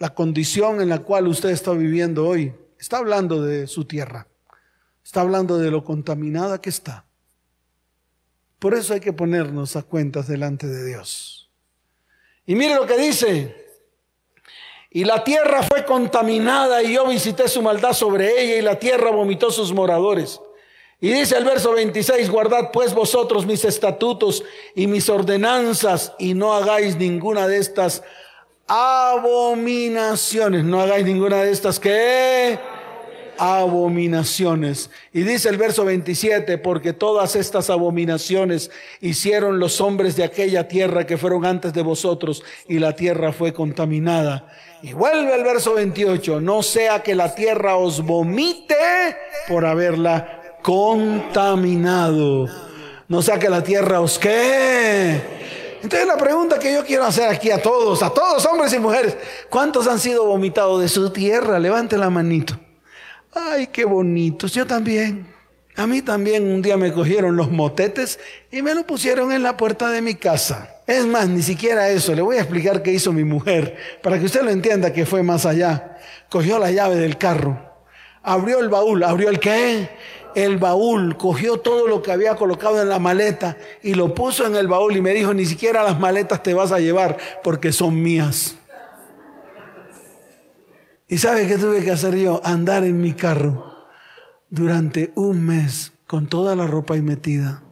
[0.00, 4.26] La condición en la cual usted está viviendo hoy Está hablando de su tierra.
[5.04, 7.04] Está hablando de lo contaminada que está.
[8.58, 11.50] Por eso hay que ponernos a cuentas delante de Dios.
[12.46, 13.54] Y mire lo que dice.
[14.90, 19.10] Y la tierra fue contaminada y yo visité su maldad sobre ella y la tierra
[19.10, 20.40] vomitó sus moradores.
[21.02, 24.42] Y dice el verso 26, guardad pues vosotros mis estatutos
[24.74, 28.02] y mis ordenanzas y no hagáis ninguna de estas
[28.70, 30.64] abominaciones.
[30.64, 32.56] No hagáis ninguna de estas que
[33.36, 34.90] abominaciones.
[35.12, 41.04] Y dice el verso 27, porque todas estas abominaciones hicieron los hombres de aquella tierra
[41.04, 44.46] que fueron antes de vosotros y la tierra fue contaminada.
[44.82, 48.76] Y vuelve el verso 28, no sea que la tierra os vomite
[49.48, 52.46] por haberla contaminado.
[53.08, 55.20] No sea que la tierra os que
[55.82, 59.16] entonces la pregunta que yo quiero hacer aquí a todos, a todos hombres y mujeres,
[59.48, 61.58] ¿cuántos han sido vomitados de su tierra?
[61.58, 62.58] Levante la manito.
[63.32, 65.26] Ay, qué bonitos, yo también.
[65.76, 68.18] A mí también un día me cogieron los motetes
[68.50, 70.76] y me lo pusieron en la puerta de mi casa.
[70.86, 72.14] Es más, ni siquiera eso.
[72.14, 75.22] Le voy a explicar qué hizo mi mujer para que usted lo entienda que fue
[75.22, 75.96] más allá.
[76.28, 77.58] Cogió la llave del carro,
[78.22, 79.88] abrió el baúl, abrió el qué?
[80.34, 84.56] El baúl, cogió todo lo que había colocado en la maleta y lo puso en
[84.56, 88.00] el baúl y me dijo, ni siquiera las maletas te vas a llevar porque son
[88.00, 88.56] mías.
[91.08, 92.40] ¿Y sabe qué tuve que hacer yo?
[92.44, 93.88] Andar en mi carro
[94.48, 97.62] durante un mes con toda la ropa ahí metida,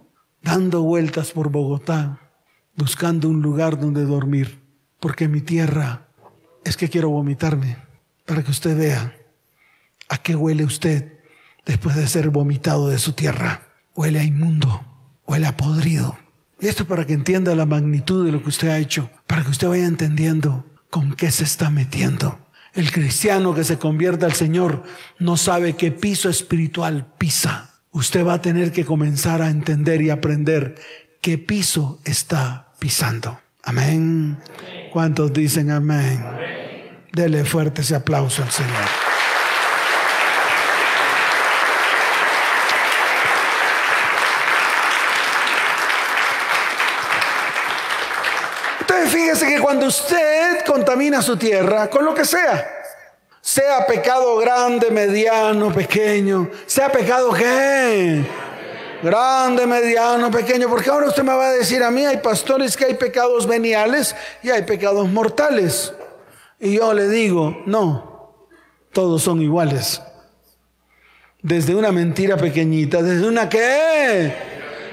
[0.43, 2.21] dando vueltas por Bogotá,
[2.77, 4.61] buscando un lugar donde dormir,
[5.01, 6.09] porque mi tierra
[6.65, 7.77] es que quiero vomitarme,
[8.27, 9.15] para que usted vea
[10.09, 11.18] a qué huele usted
[11.69, 13.69] después de ser vomitado de su tierra.
[13.95, 14.85] Huele a inmundo,
[15.27, 16.19] huele a podrido.
[16.61, 19.69] Esto para que entienda la magnitud de lo que usted ha hecho, para que usted
[19.69, 22.39] vaya entendiendo con qué se está metiendo.
[22.73, 24.83] El cristiano que se convierte al Señor
[25.19, 27.75] no sabe qué piso espiritual pisa.
[27.93, 30.77] Usted va a tener que comenzar a entender y aprender
[31.21, 33.39] qué piso está pisando.
[33.63, 34.39] Amén.
[34.91, 36.25] ¿Cuántos dicen amén?
[37.13, 39.09] Dele fuerte ese aplauso al Señor.
[49.09, 52.67] fíjese que cuando usted contamina su tierra con lo que sea,
[53.39, 58.25] sea pecado grande, mediano, pequeño, sea pecado qué,
[59.03, 62.87] grande, mediano, pequeño, porque ahora usted me va a decir a mí, hay pastores que
[62.87, 65.93] hay pecados veniales y hay pecados mortales.
[66.59, 68.49] Y yo le digo, no,
[68.95, 70.01] todos son iguales.
[71.43, 74.33] Desde una mentira pequeñita, desde una qué,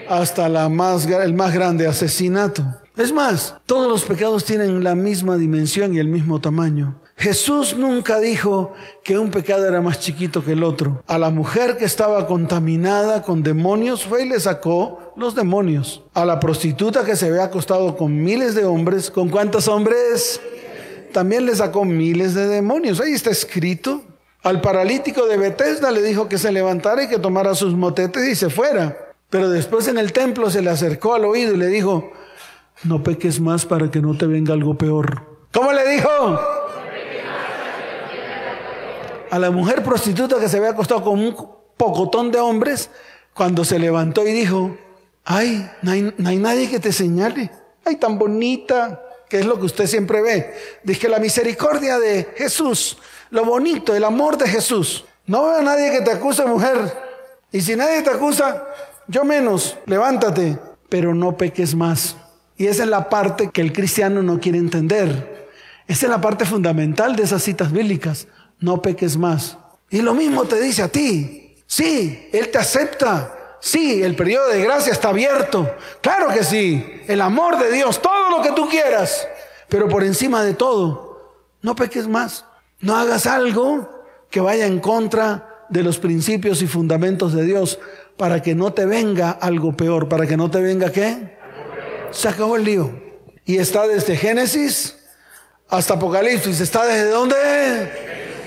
[0.09, 2.81] hasta la más, el más grande asesinato.
[2.97, 7.01] Es más, todos los pecados tienen la misma dimensión y el mismo tamaño.
[7.17, 11.03] Jesús nunca dijo que un pecado era más chiquito que el otro.
[11.07, 16.03] A la mujer que estaba contaminada con demonios fue y le sacó los demonios.
[16.13, 20.39] A la prostituta que se había acostado con miles de hombres, ¿con cuántos hombres?
[21.11, 23.01] También le sacó miles de demonios.
[23.01, 24.03] Ahí está escrito.
[24.41, 28.35] Al paralítico de Bethesda le dijo que se levantara y que tomara sus motetes y
[28.35, 28.97] se fuera.
[29.29, 32.11] Pero después en el templo se le acercó al oído y le dijo,
[32.83, 35.23] no peques más para que no te venga algo peor.
[35.53, 36.09] ¿Cómo le dijo?
[39.31, 41.35] A la mujer prostituta que se había acostado con un
[41.77, 42.89] pocotón de hombres,
[43.33, 44.77] cuando se levantó y dijo,
[45.25, 47.51] ay, no hay, nadie que te señale.
[47.83, 50.53] Ay, tan bonita, que es lo que usted siempre ve.
[50.83, 52.97] Dice la misericordia de Jesús,
[53.31, 55.05] lo bonito, el amor de Jesús.
[55.27, 56.77] No veo a nadie que te acuse, mujer.
[57.51, 58.67] Y si nadie te acusa,
[59.07, 60.57] yo menos, levántate,
[60.87, 62.15] pero no peques más.
[62.57, 65.49] Y esa es la parte que el cristiano no quiere entender.
[65.87, 68.27] Esa es la parte fundamental de esas citas bíblicas.
[68.59, 69.57] No peques más.
[69.89, 71.55] Y lo mismo te dice a ti.
[71.67, 73.57] Sí, Él te acepta.
[73.59, 75.69] Sí, el periodo de gracia está abierto.
[76.01, 77.01] Claro que sí.
[77.07, 79.27] El amor de Dios, todo lo que tú quieras.
[79.67, 82.45] Pero por encima de todo, no peques más.
[82.79, 87.79] No hagas algo que vaya en contra de los principios y fundamentos de Dios
[88.17, 90.07] para que no te venga algo peor.
[90.07, 91.35] ¿Para que no te venga qué?
[92.15, 92.91] Se acabó el lío.
[93.43, 94.95] Y está desde Génesis
[95.69, 96.61] hasta Apocalipsis.
[96.61, 97.35] ¿Está desde dónde?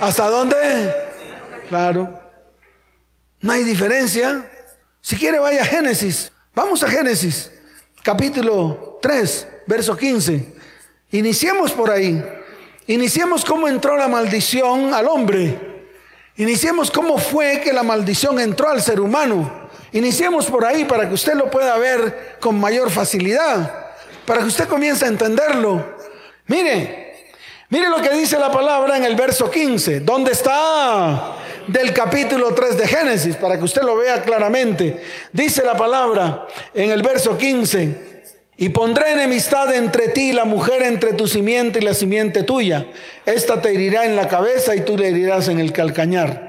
[0.00, 0.56] ¿Hasta dónde?
[1.68, 2.18] Claro.
[3.40, 4.50] No hay diferencia.
[5.02, 6.32] Si quiere, vaya a Génesis.
[6.54, 7.52] Vamos a Génesis,
[8.02, 10.54] capítulo 3, verso 15.
[11.12, 12.24] Iniciemos por ahí.
[12.86, 15.84] Iniciemos cómo entró la maldición al hombre.
[16.36, 19.57] Iniciemos cómo fue que la maldición entró al ser humano.
[19.92, 23.86] Iniciemos por ahí para que usted lo pueda ver con mayor facilidad.
[24.26, 25.96] Para que usted comience a entenderlo.
[26.46, 27.24] Mire,
[27.70, 30.00] mire lo que dice la palabra en el verso 15.
[30.00, 31.34] ¿Dónde está?
[31.68, 35.02] del capítulo 3 de Génesis, para que usted lo vea claramente.
[35.32, 38.08] Dice la palabra en el verso 15,
[38.60, 42.86] y pondré enemistad entre ti y la mujer, entre tu simiente y la simiente tuya.
[43.24, 46.47] Esta te herirá en la cabeza y tú le herirás en el calcañar.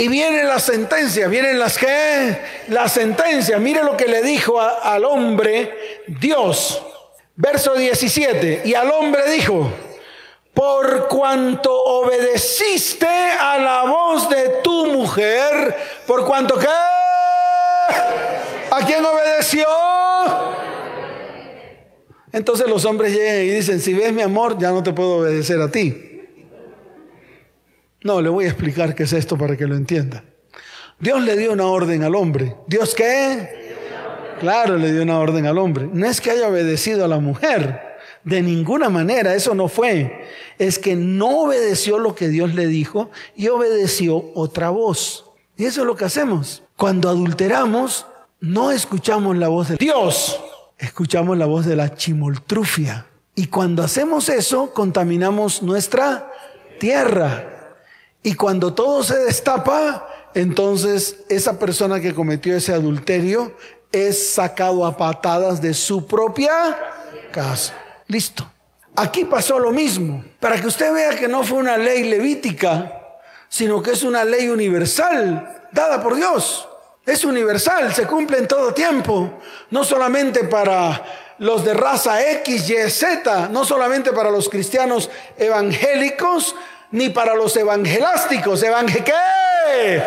[0.00, 3.58] Y viene la sentencia, vienen las que, la sentencia.
[3.58, 6.80] Mire lo que le dijo al hombre Dios.
[7.34, 8.62] Verso 17.
[8.64, 9.68] Y al hombre dijo,
[10.54, 16.68] por cuanto obedeciste a la voz de tu mujer, por cuanto que...
[18.70, 19.66] ¿A quién obedeció?
[22.30, 25.60] Entonces los hombres llegan y dicen, si ves mi amor, ya no te puedo obedecer
[25.60, 26.17] a ti.
[28.02, 30.24] No, le voy a explicar qué es esto para que lo entienda.
[31.00, 32.56] Dios le dio una orden al hombre.
[32.66, 33.76] ¿Dios qué?
[34.40, 35.88] Claro, le dio una orden al hombre.
[35.92, 37.80] No es que haya obedecido a la mujer.
[38.24, 40.26] De ninguna manera, eso no fue.
[40.58, 45.24] Es que no obedeció lo que Dios le dijo y obedeció otra voz.
[45.56, 46.62] Y eso es lo que hacemos.
[46.76, 48.06] Cuando adulteramos,
[48.40, 50.40] no escuchamos la voz de Dios,
[50.78, 53.06] escuchamos la voz de la chimoltrufia.
[53.34, 56.30] Y cuando hacemos eso, contaminamos nuestra
[56.78, 57.57] tierra.
[58.22, 63.52] Y cuando todo se destapa, entonces esa persona que cometió ese adulterio
[63.92, 66.78] es sacado a patadas de su propia
[67.32, 67.74] casa.
[68.06, 68.48] Listo.
[68.96, 70.24] Aquí pasó lo mismo.
[70.40, 74.48] Para que usted vea que no fue una ley levítica, sino que es una ley
[74.48, 76.68] universal, dada por Dios.
[77.06, 79.38] Es universal, se cumple en todo tiempo.
[79.70, 81.02] No solamente para
[81.38, 86.56] los de raza X, Y, Z, no solamente para los cristianos evangélicos,
[86.90, 88.62] ni para los evangelásticos.
[88.62, 90.02] ¿Evangel qué?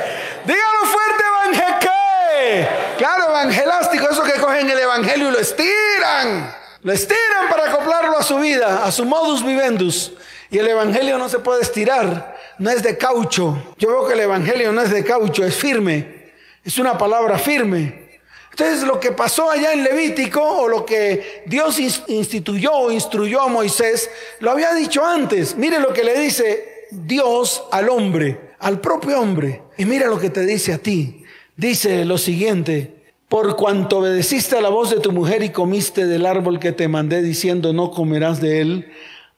[0.46, 2.68] Dígalo fuerte, evangel qué.
[2.98, 6.56] Claro, evangelástico, eso que cogen el evangelio y lo estiran.
[6.84, 10.14] Lo estiran para acoplarlo a su vida, a su modus vivendus.
[10.50, 13.74] Y el Evangelio no se puede estirar, no es de caucho.
[13.78, 16.32] Yo veo que el Evangelio no es de caucho, es firme.
[16.64, 18.20] Es una palabra firme.
[18.50, 23.48] Entonces lo que pasó allá en Levítico o lo que Dios instituyó o instruyó a
[23.48, 25.56] Moisés, lo había dicho antes.
[25.56, 29.64] Mire lo que le dice Dios al hombre, al propio hombre.
[29.78, 31.24] Y mira lo que te dice a ti.
[31.56, 36.26] Dice lo siguiente, por cuanto obedeciste a la voz de tu mujer y comiste del
[36.26, 38.92] árbol que te mandé diciendo no comerás de él,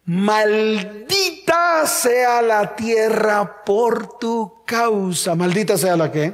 [0.06, 5.36] maldita sea la tierra por tu causa.
[5.36, 6.34] Maldita sea la que.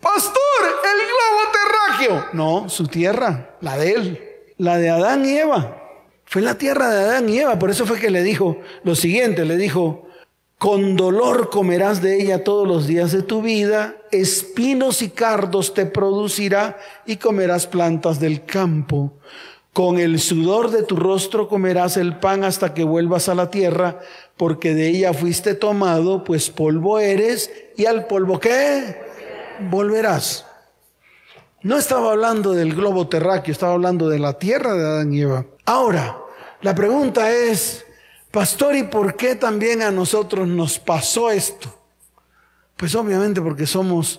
[0.00, 2.28] Pastor, el globo terráqueo.
[2.32, 5.77] No, su tierra, la de él, la de Adán y Eva.
[6.28, 9.46] Fue la tierra de Adán y Eva, por eso fue que le dijo lo siguiente,
[9.46, 10.08] le dijo,
[10.58, 15.86] con dolor comerás de ella todos los días de tu vida, espinos y cardos te
[15.86, 19.14] producirá y comerás plantas del campo.
[19.72, 24.00] Con el sudor de tu rostro comerás el pan hasta que vuelvas a la tierra,
[24.36, 29.00] porque de ella fuiste tomado, pues polvo eres, y al polvo qué?
[29.70, 30.44] Volverás.
[31.62, 35.46] No estaba hablando del globo terráqueo, estaba hablando de la tierra de Adán y Eva.
[35.68, 36.16] Ahora,
[36.62, 37.84] la pregunta es,
[38.30, 41.68] Pastor, ¿y por qué también a nosotros nos pasó esto?
[42.74, 44.18] Pues obviamente porque somos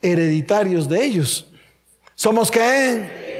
[0.00, 1.48] hereditarios de ellos.
[2.16, 3.31] ¿Somos qué?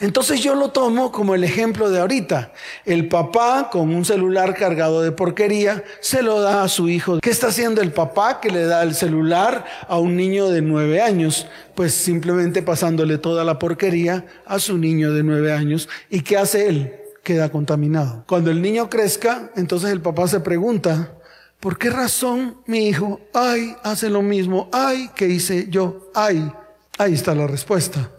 [0.00, 2.52] Entonces yo lo tomo como el ejemplo de ahorita.
[2.84, 7.18] El papá con un celular cargado de porquería se lo da a su hijo.
[7.20, 11.00] ¿Qué está haciendo el papá que le da el celular a un niño de nueve
[11.00, 11.46] años?
[11.74, 15.88] Pues simplemente pasándole toda la porquería a su niño de nueve años.
[16.10, 16.94] ¿Y qué hace él?
[17.28, 18.24] queda contaminado.
[18.26, 21.12] Cuando el niño crezca, entonces el papá se pregunta,
[21.60, 24.70] ¿por qué razón mi hijo, ay, hace lo mismo?
[24.72, 26.10] Ay, ¿qué hice yo?
[26.14, 26.50] Ay,
[26.96, 28.10] ahí está la respuesta,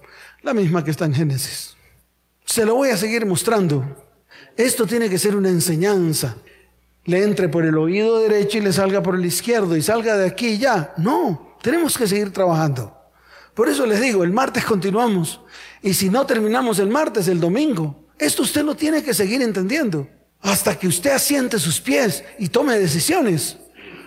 [0.41, 1.75] la misma que está en Génesis.
[2.45, 4.07] Se lo voy a seguir mostrando.
[4.55, 6.37] Esto tiene que ser una enseñanza.
[7.05, 10.27] le entre por el oído derecho y le salga por el izquierdo y salga de
[10.27, 10.93] aquí y ya.
[10.97, 12.95] No, tenemos que seguir trabajando.
[13.55, 15.41] Por eso les digo, el martes continuamos.
[15.81, 18.07] Y si no terminamos el martes, el domingo.
[18.17, 20.07] Esto usted lo tiene que seguir entendiendo.
[20.41, 23.57] Hasta que usted asiente sus pies y tome decisiones.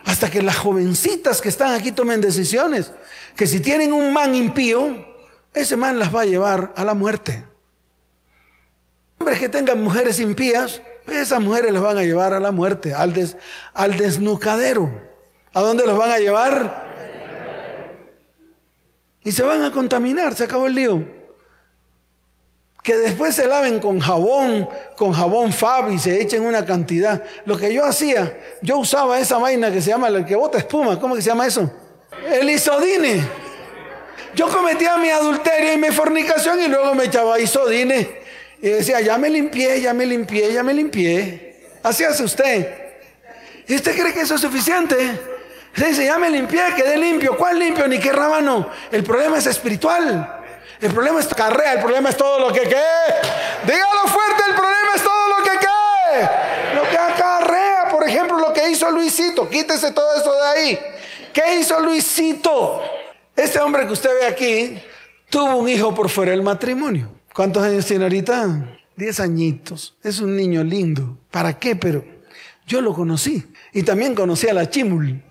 [0.05, 2.93] Hasta que las jovencitas que están aquí tomen decisiones.
[3.37, 5.12] Que si tienen un man impío,
[5.55, 7.45] ese man las va a llevar a la muerte.
[9.19, 13.13] Hombres que tengan mujeres impías, esas mujeres las van a llevar a la muerte, al,
[13.97, 14.91] desnucadero.
[15.53, 16.91] ¿A dónde los van a llevar?
[19.23, 21.23] Y se van a contaminar, se acabó el lío
[22.83, 27.23] que después se laven con jabón, con jabón Fab y se echen una cantidad.
[27.45, 30.99] Lo que yo hacía, yo usaba esa vaina que se llama, el que bota espuma,
[30.99, 31.71] ¿cómo que se llama eso?
[32.29, 33.42] El isodine.
[34.35, 38.23] Yo cometía mi adulterio y mi fornicación y luego me echaba isodine.
[38.63, 41.57] Y decía, ya me limpié, ya me limpié, ya me limpié.
[41.83, 42.75] Así hace usted.
[43.67, 44.97] ¿Y usted cree que eso es suficiente?
[45.75, 47.37] Se dice, ya me limpié, quedé limpio.
[47.37, 47.87] ¿Cuál limpio?
[47.89, 48.71] Ni qué rábano.
[48.91, 50.41] El problema es espiritual.
[50.81, 53.15] El problema es carrea, el problema es todo lo que quede.
[53.65, 56.31] Dígalo fuerte, el problema es todo lo que quede.
[56.75, 59.49] Lo que acarrea, por ejemplo, lo que hizo Luisito.
[59.49, 60.79] Quítese todo eso de ahí.
[61.33, 62.83] ¿Qué hizo Luisito?
[63.37, 64.79] Este hombre que usted ve aquí
[65.31, 67.11] tuvo un hijo por fuera del matrimonio.
[67.35, 68.79] ¿Cuántos años tiene ahorita?
[68.97, 69.97] Diez añitos.
[70.03, 71.19] Es un niño lindo.
[71.31, 71.77] ¿Para qué?
[71.77, 72.05] Pero
[72.67, 73.45] yo lo conocí.
[73.73, 75.23] Y también conocí a la Chimul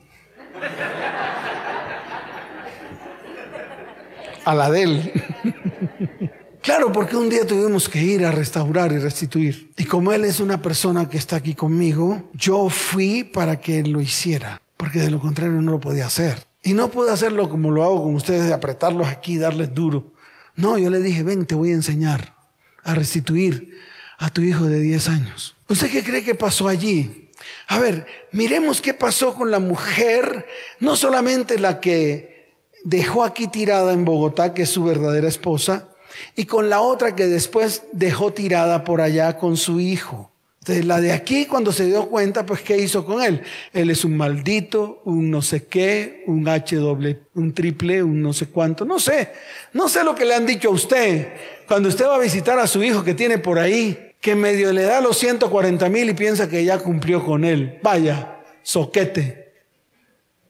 [4.45, 5.12] a la de él.
[6.62, 9.72] claro, porque un día tuvimos que ir a restaurar y restituir.
[9.78, 13.91] Y como él es una persona que está aquí conmigo, yo fui para que él
[13.91, 16.51] lo hiciera, porque de lo contrario no lo podía hacer.
[16.64, 20.14] Y no pude hacerlo como lo hago con ustedes, de apretarlos aquí, darles duro.
[20.55, 22.36] No, yo le dije, ven, te voy a enseñar
[22.84, 23.78] a restituir
[24.18, 25.55] a tu hijo de 10 años.
[25.68, 27.30] ¿Usted qué cree que pasó allí?
[27.68, 30.45] A ver, miremos qué pasó con la mujer,
[30.80, 32.53] no solamente la que
[32.84, 35.89] dejó aquí tirada en Bogotá, que es su verdadera esposa,
[36.36, 40.30] y con la otra que después dejó tirada por allá con su hijo.
[40.62, 43.41] Entonces, la de aquí, cuando se dio cuenta, pues, ¿qué hizo con él?
[43.74, 48.32] Él es un maldito, un no sé qué, un H doble, un triple, un no
[48.32, 49.32] sé cuánto, no sé.
[49.74, 51.34] No sé lo que le han dicho a usted.
[51.68, 54.84] Cuando usted va a visitar a su hijo que tiene por ahí, que medio le
[54.84, 57.80] da los 140 mil y piensa que ya cumplió con él.
[57.82, 59.53] Vaya, soquete.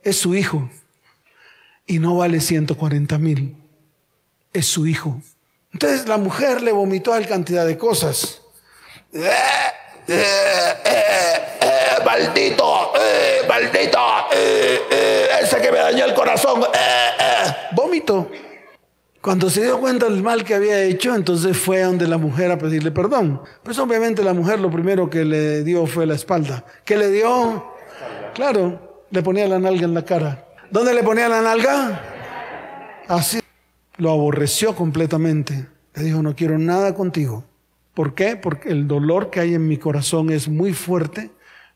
[0.03, 0.69] Es su hijo
[1.87, 3.55] y no vale 140 mil.
[4.51, 5.21] Es su hijo.
[5.71, 8.41] Entonces la mujer le vomitó a cantidad de cosas.
[12.05, 12.93] Maldito,
[13.47, 13.99] maldito,
[15.41, 16.63] ese que me dañó el corazón.
[17.73, 18.29] Vómito.
[19.21, 22.49] Cuando se dio cuenta del mal que había hecho, entonces fue a donde la mujer
[22.49, 23.41] a pedirle perdón.
[23.61, 26.65] Pues obviamente la mujer lo primero que le dio fue la espalda.
[26.83, 27.71] ¿Qué le dio?
[28.33, 30.47] Claro, le ponía la nalga en la cara.
[30.71, 32.01] ¿Dónde le ponía la nalga?
[33.07, 33.41] Así.
[33.97, 35.67] Lo aborreció completamente.
[35.93, 37.43] Le dijo, no quiero nada contigo.
[38.01, 38.35] ¿Por qué?
[38.35, 41.29] Porque el dolor que hay en mi corazón es muy fuerte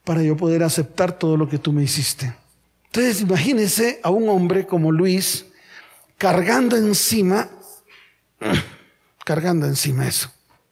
[0.04, 2.34] para yo poder aceptar todo lo que tú me hiciste.
[2.86, 5.46] Entonces imagínese a un hombre como Luis
[6.18, 7.48] cargando encima,
[9.24, 10.32] cargando encima eso.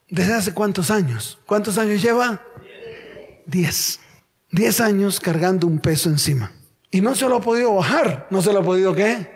[0.09, 1.37] ¿Desde hace cuántos años?
[1.45, 2.41] ¿Cuántos años lleva?
[3.45, 3.99] Diez.
[4.51, 6.51] Diez años cargando un peso encima.
[6.89, 8.25] Y no se lo ha podido bajar.
[8.31, 9.29] ¿No se lo ha podido qué?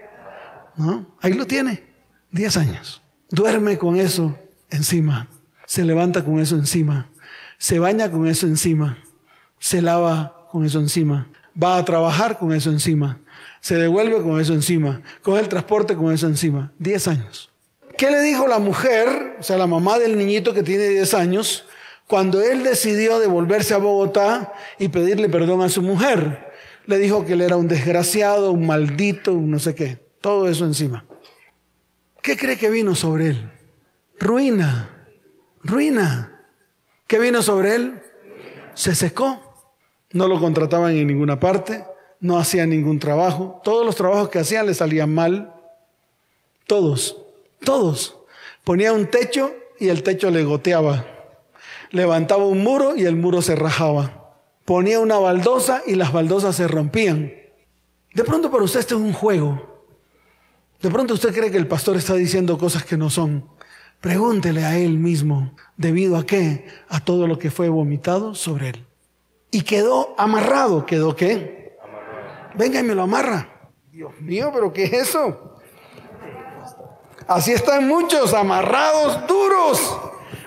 [0.77, 1.15] ¿No?
[1.21, 1.83] Ahí lo tiene.
[2.31, 3.03] Diez años.
[3.29, 4.35] Duerme con eso
[4.71, 5.27] encima.
[5.67, 7.11] Se levanta con eso encima.
[7.59, 8.97] Se baña con eso encima.
[9.59, 11.27] Se lava con eso encima.
[11.61, 13.19] Va a trabajar con eso encima.
[13.61, 15.03] Se devuelve con eso encima.
[15.21, 16.71] Coge el transporte con eso encima.
[16.79, 17.51] Diez años.
[17.99, 21.65] ¿Qué le dijo la mujer, o sea, la mamá del niñito que tiene diez años,
[22.07, 26.47] cuando él decidió devolverse a Bogotá y pedirle perdón a su mujer?
[26.87, 29.99] le dijo que él era un desgraciado, un maldito, un no sé qué.
[30.21, 31.05] Todo eso encima.
[32.23, 33.51] ¿Qué cree que vino sobre él?
[34.19, 34.96] Ruina,
[35.63, 36.43] ruina.
[37.07, 38.01] ¿Qué vino sobre él?
[38.73, 39.41] Se secó.
[40.11, 41.83] No lo contrataban en ninguna parte,
[42.19, 43.61] no hacía ningún trabajo.
[43.63, 45.53] Todos los trabajos que hacían le salían mal.
[46.65, 47.17] Todos,
[47.63, 48.17] todos.
[48.63, 51.05] Ponía un techo y el techo le goteaba.
[51.91, 54.17] Levantaba un muro y el muro se rajaba
[54.67, 57.31] ponía una baldosa y las baldosas se rompían.
[58.13, 59.85] De pronto para usted esto es un juego.
[60.81, 63.47] De pronto usted cree que el pastor está diciendo cosas que no son.
[64.01, 66.67] Pregúntele a él mismo, ¿debido a qué?
[66.87, 68.85] A todo lo que fue vomitado sobre él.
[69.49, 71.77] Y quedó amarrado, ¿quedó qué?
[72.55, 73.49] Venga y me lo amarra.
[73.91, 75.55] Dios mío, pero ¿qué es eso?
[77.27, 79.99] Así están muchos amarrados, duros,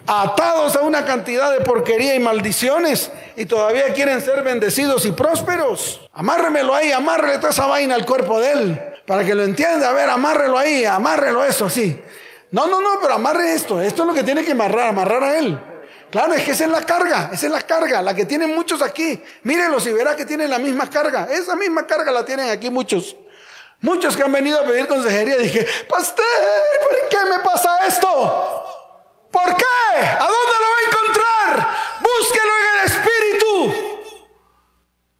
[0.07, 6.09] atados a una cantidad de porquería y maldiciones y todavía quieren ser bendecidos y prósperos.
[6.12, 9.90] Amárremelo ahí, amárrele toda esa vaina al cuerpo de él, para que lo entienda.
[9.90, 12.01] A ver, amárrelo ahí, amárrelo eso así.
[12.53, 13.80] No, no, no, pero amarre esto.
[13.80, 15.59] Esto es lo que tiene que amarrar, amarrar a él.
[16.11, 18.82] Claro, es que esa es la carga, esa es la carga, la que tienen muchos
[18.82, 19.22] aquí.
[19.44, 21.28] Mírenlo y verá que tienen la misma carga.
[21.30, 23.16] Esa misma carga la tienen aquí muchos.
[23.80, 26.24] Muchos que han venido a pedir consejería dije, pastor,
[26.82, 28.66] ¿por qué me pasa esto?
[29.30, 29.96] ¿Por qué?
[29.96, 31.76] ¿A dónde lo va a encontrar?
[32.01, 34.01] Búsquelo en el Espíritu.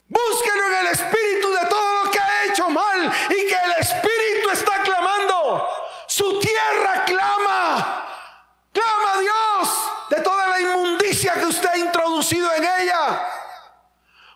[0.09, 4.51] Búsquelo en el Espíritu de todo lo que ha hecho mal y que el Espíritu
[4.53, 5.69] está clamando.
[6.09, 8.07] Su tierra clama.
[8.73, 13.27] Clama a Dios de toda la inmundicia que usted ha introducido en ella.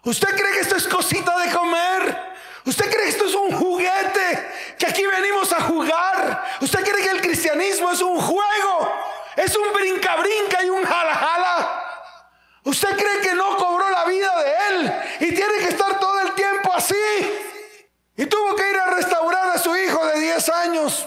[0.05, 2.35] ¿Usted cree que esto es cosita de comer?
[2.67, 4.49] ¿Usted cree que esto es un juguete?
[4.79, 6.45] Que aquí venimos a jugar.
[6.61, 8.93] ¿Usted cree que el cristianismo es un juego?
[9.37, 11.83] Es un brinca-brinca y un jala-jala.
[12.65, 16.35] ¿Usted cree que no cobró la vida de él y tiene que estar todo el
[16.35, 16.95] tiempo así?
[18.17, 21.07] Y tuvo que ir a restaurar a su hijo de 10 años.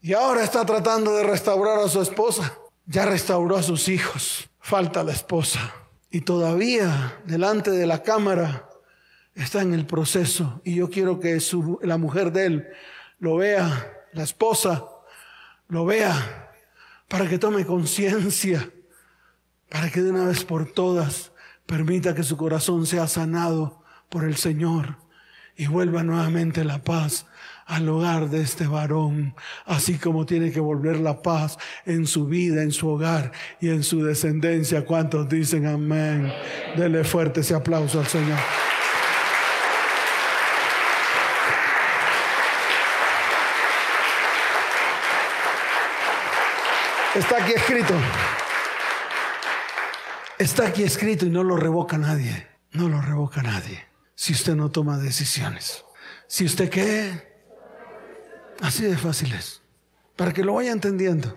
[0.00, 2.54] Y ahora está tratando de restaurar a su esposa.
[2.86, 4.48] Ya restauró a sus hijos.
[4.60, 5.74] Falta la esposa.
[6.10, 8.68] Y todavía delante de la cámara
[9.34, 10.60] está en el proceso.
[10.64, 11.38] Y yo quiero que
[11.82, 12.68] la mujer de él
[13.18, 14.84] lo vea, la esposa
[15.68, 16.52] lo vea
[17.08, 18.70] para que tome conciencia,
[19.68, 21.32] para que de una vez por todas
[21.66, 24.96] permita que su corazón sea sanado por el Señor
[25.56, 27.26] y vuelva nuevamente la paz
[27.68, 29.34] al hogar de este varón,
[29.66, 33.82] así como tiene que volver la paz en su vida, en su hogar y en
[33.82, 34.86] su descendencia.
[34.86, 36.32] ¿Cuántos dicen amén?
[36.76, 38.38] Dele fuerte ese aplauso al Señor.
[47.14, 47.94] Está aquí escrito.
[50.38, 52.46] Está aquí escrito y no lo revoca nadie.
[52.72, 53.86] No lo revoca nadie.
[54.14, 55.84] Si usted no toma decisiones.
[56.28, 57.28] Si usted qué.
[58.60, 59.62] Así de fácil es.
[60.16, 61.36] Para que lo vaya entendiendo.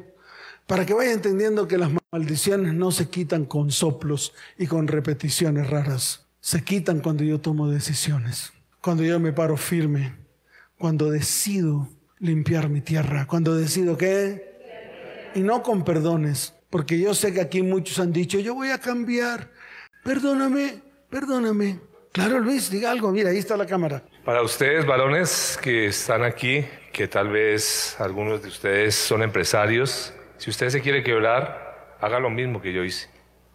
[0.67, 5.69] Para que vaya entendiendo que las maldiciones no se quitan con soplos y con repeticiones
[5.69, 6.28] raras.
[6.39, 8.53] Se quitan cuando yo tomo decisiones.
[8.82, 10.15] Cuando yo me paro firme.
[10.78, 13.28] Cuando decido limpiar mi tierra.
[13.28, 14.51] Cuando decido que
[15.34, 18.80] y no con perdones, porque yo sé que aquí muchos han dicho, yo voy a
[18.80, 19.49] cambiar,
[20.03, 21.80] perdóname, perdóname.
[22.11, 24.03] Claro, Luis, diga algo, mira, ahí está la cámara.
[24.26, 30.49] Para ustedes, varones que están aquí, que tal vez algunos de ustedes son empresarios, si
[30.49, 33.09] usted se quiere quebrar, haga lo mismo que yo hice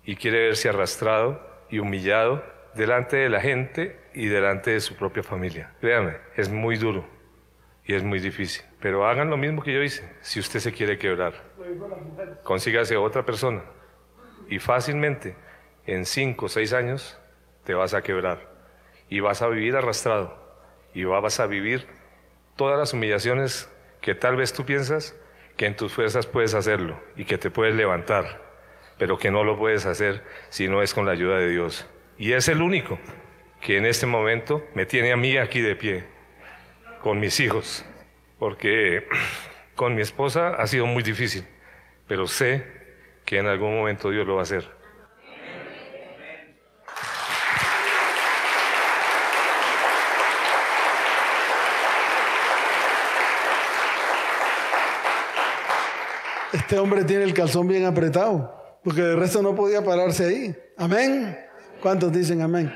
[0.04, 5.22] y quiere verse arrastrado y humillado delante de la gente y delante de su propia
[5.22, 5.72] familia.
[5.80, 7.06] Créame, es muy duro
[7.84, 8.64] y es muy difícil.
[8.80, 11.34] Pero hagan lo mismo que yo hice, si usted se quiere quebrar.
[12.42, 13.62] Consígase otra persona
[14.48, 15.34] y fácilmente
[15.86, 17.18] en cinco o seis años
[17.64, 18.48] te vas a quebrar
[19.08, 20.36] y vas a vivir arrastrado
[20.94, 21.86] y vas a vivir
[22.56, 25.14] todas las humillaciones que tal vez tú piensas
[25.56, 28.42] que en tus fuerzas puedes hacerlo y que te puedes levantar,
[28.98, 31.86] pero que no lo puedes hacer si no es con la ayuda de Dios.
[32.18, 32.98] Y es el único
[33.60, 36.04] que en este momento me tiene a mí aquí de pie
[37.00, 37.84] con mis hijos,
[38.38, 39.06] porque
[39.74, 41.46] con mi esposa ha sido muy difícil,
[42.06, 42.64] pero sé
[43.24, 44.68] que en algún momento Dios lo va a hacer.
[56.56, 60.56] Este hombre tiene el calzón bien apretado, porque de resto no podía pararse ahí.
[60.78, 61.38] Amén.
[61.82, 62.72] ¿Cuántos dicen amén?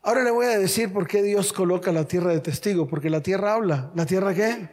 [0.00, 3.20] Ahora le voy a decir por qué Dios coloca la tierra de testigo, porque la
[3.20, 3.90] tierra habla.
[3.96, 4.70] ¿La tierra qué?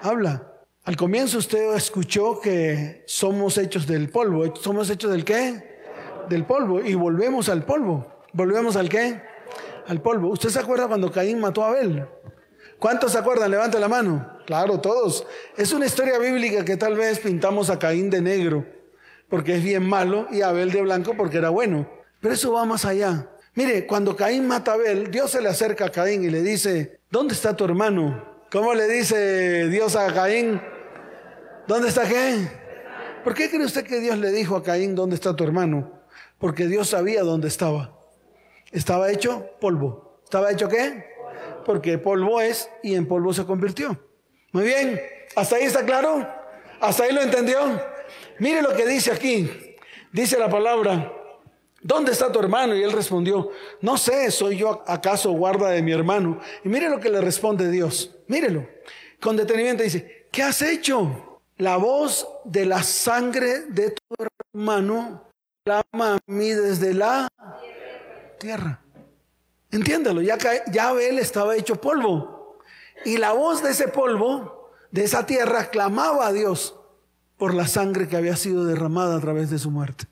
[0.00, 0.54] Habla.
[0.84, 4.56] Al comienzo usted escuchó que somos hechos del polvo.
[4.56, 5.82] ¿Somos hechos del qué?
[6.30, 6.80] Del polvo.
[6.80, 8.06] Y volvemos al polvo.
[8.32, 9.20] ¿Volvemos al qué?
[9.86, 10.30] Al polvo.
[10.30, 12.06] ¿Usted se acuerda cuando Caín mató a Abel?
[12.82, 13.48] ¿Cuántos se acuerdan?
[13.48, 14.38] Levante la mano.
[14.44, 15.24] Claro, todos.
[15.56, 18.66] Es una historia bíblica que tal vez pintamos a Caín de negro
[19.28, 21.88] porque es bien malo y a Abel de blanco porque era bueno.
[22.20, 23.30] Pero eso va más allá.
[23.54, 26.98] Mire, cuando Caín mata a Abel, Dios se le acerca a Caín y le dice,
[27.08, 28.42] ¿dónde está tu hermano?
[28.50, 30.60] ¿Cómo le dice Dios a Caín?
[31.68, 32.48] ¿Dónde está qué?
[33.22, 36.02] ¿Por qué cree usted que Dios le dijo a Caín, ¿dónde está tu hermano?
[36.36, 37.96] Porque Dios sabía dónde estaba.
[38.72, 40.20] Estaba hecho polvo.
[40.24, 41.11] ¿Estaba hecho qué?
[41.64, 43.98] Porque polvo es y en polvo se convirtió.
[44.52, 45.00] Muy bien,
[45.36, 46.28] ¿hasta ahí está claro?
[46.80, 47.60] ¿Hasta ahí lo entendió?
[48.38, 49.48] Mire lo que dice aquí.
[50.12, 51.10] Dice la palabra,
[51.82, 52.76] ¿Dónde está tu hermano?
[52.76, 56.38] Y él respondió, no sé, ¿soy yo acaso guarda de mi hermano?
[56.64, 58.68] Y mire lo que le responde Dios, mírelo.
[59.20, 61.40] Con detenimiento dice, ¿qué has hecho?
[61.56, 64.02] La voz de la sangre de tu
[64.54, 65.24] hermano
[65.64, 67.28] clama a mí desde la
[68.38, 68.80] tierra.
[69.72, 70.36] Entiéndalo, ya,
[70.70, 72.58] ya Abel estaba hecho polvo.
[73.04, 76.76] Y la voz de ese polvo, de esa tierra, clamaba a Dios
[77.38, 80.04] por la sangre que había sido derramada a través de su muerte.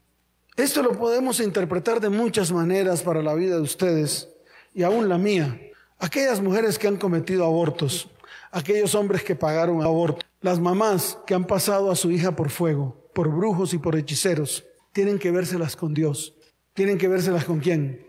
[0.56, 4.28] Esto lo podemos interpretar de muchas maneras para la vida de ustedes
[4.74, 5.60] y aún la mía.
[5.98, 8.08] Aquellas mujeres que han cometido abortos,
[8.50, 13.10] aquellos hombres que pagaron aborto, las mamás que han pasado a su hija por fuego,
[13.14, 16.34] por brujos y por hechiceros, tienen que vérselas con Dios.
[16.72, 18.06] ¿Tienen que vérselas con quién?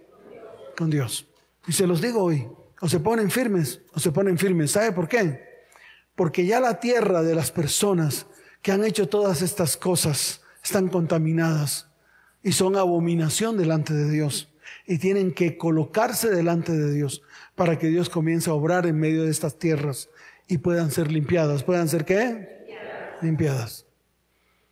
[0.77, 1.30] Con Dios.
[1.67, 2.47] Y se los digo hoy,
[2.79, 4.71] o se ponen firmes, o se ponen firmes.
[4.71, 5.65] ¿Sabe por qué?
[6.15, 8.25] Porque ya la tierra de las personas
[8.61, 11.87] que han hecho todas estas cosas están contaminadas
[12.43, 14.49] y son abominación delante de Dios.
[14.87, 17.21] Y tienen que colocarse delante de Dios
[17.55, 20.09] para que Dios comience a obrar en medio de estas tierras
[20.47, 21.63] y puedan ser limpiadas.
[21.63, 22.65] ¿Puedan ser qué?
[23.21, 23.85] Limpiadas.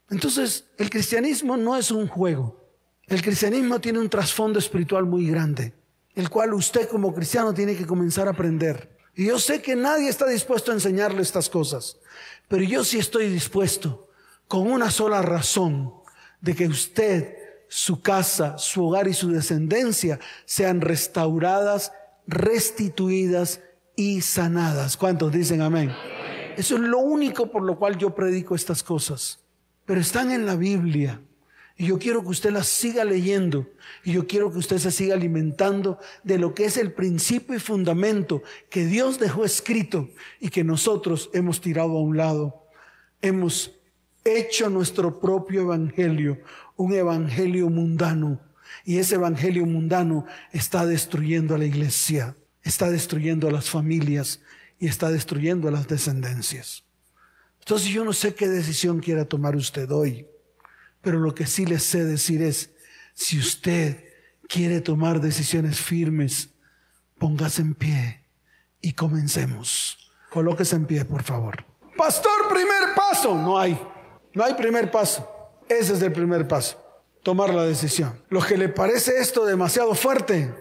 [0.10, 2.60] Entonces, el cristianismo no es un juego.
[3.08, 5.74] El cristianismo tiene un trasfondo espiritual muy grande,
[6.16, 8.97] el cual usted como cristiano tiene que comenzar a aprender.
[9.16, 11.97] Y yo sé que nadie está dispuesto a enseñarle estas cosas,
[12.47, 14.10] pero yo sí estoy dispuesto
[14.47, 15.93] con una sola razón
[16.41, 17.36] de que usted,
[17.68, 21.91] su casa, su hogar y su descendencia sean restauradas,
[22.28, 23.62] restituidas
[23.95, 24.97] y sanadas.
[24.97, 25.93] ¿Cuántos dicen amén?
[26.57, 29.39] Eso es lo único por lo cual yo predico estas cosas.
[29.86, 31.22] Pero están en la Biblia.
[31.80, 33.68] Y yo quiero que usted las siga leyendo.
[34.04, 37.60] Y yo quiero que usted se siga alimentando de lo que es el principio y
[37.60, 40.10] fundamento que Dios dejó escrito
[40.40, 42.68] y que nosotros hemos tirado a un lado.
[43.20, 43.80] Hemos
[44.24, 46.40] hecho nuestro propio evangelio,
[46.76, 48.40] un evangelio mundano.
[48.86, 54.42] Y ese evangelio mundano está destruyendo a la iglesia está destruyendo a las familias
[54.80, 56.84] y está destruyendo a las descendencias.
[57.60, 60.28] Entonces yo no sé qué decisión quiera tomar usted hoy,
[61.02, 62.72] pero lo que sí le sé decir es,
[63.14, 64.04] si usted
[64.47, 66.50] quiere tomar decisiones firmes,
[67.18, 68.26] póngase en pie
[68.82, 69.97] y comencemos.
[70.30, 71.66] Colóquese en pie, por favor.
[71.97, 73.36] Pastor, primer paso.
[73.36, 73.80] No hay.
[74.34, 75.28] No hay primer paso.
[75.68, 76.82] Ese es el primer paso.
[77.24, 78.14] Tomar la decisión.
[78.30, 80.54] Lo que le parece esto demasiado fuerte,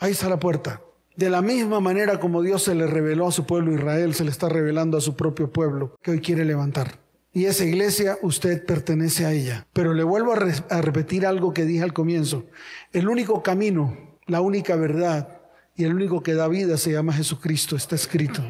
[0.00, 0.80] ahí está la puerta.
[1.16, 4.30] De la misma manera como Dios se le reveló a su pueblo Israel, se le
[4.30, 6.98] está revelando a su propio pueblo que hoy quiere levantar.
[7.36, 9.66] Y esa iglesia, usted pertenece a ella.
[9.72, 12.46] Pero le vuelvo a, repetir algo que dije al comienzo.
[12.92, 15.40] El único camino, la única verdad
[15.74, 18.40] y el único que da vida se llama Jesucristo, está escrito.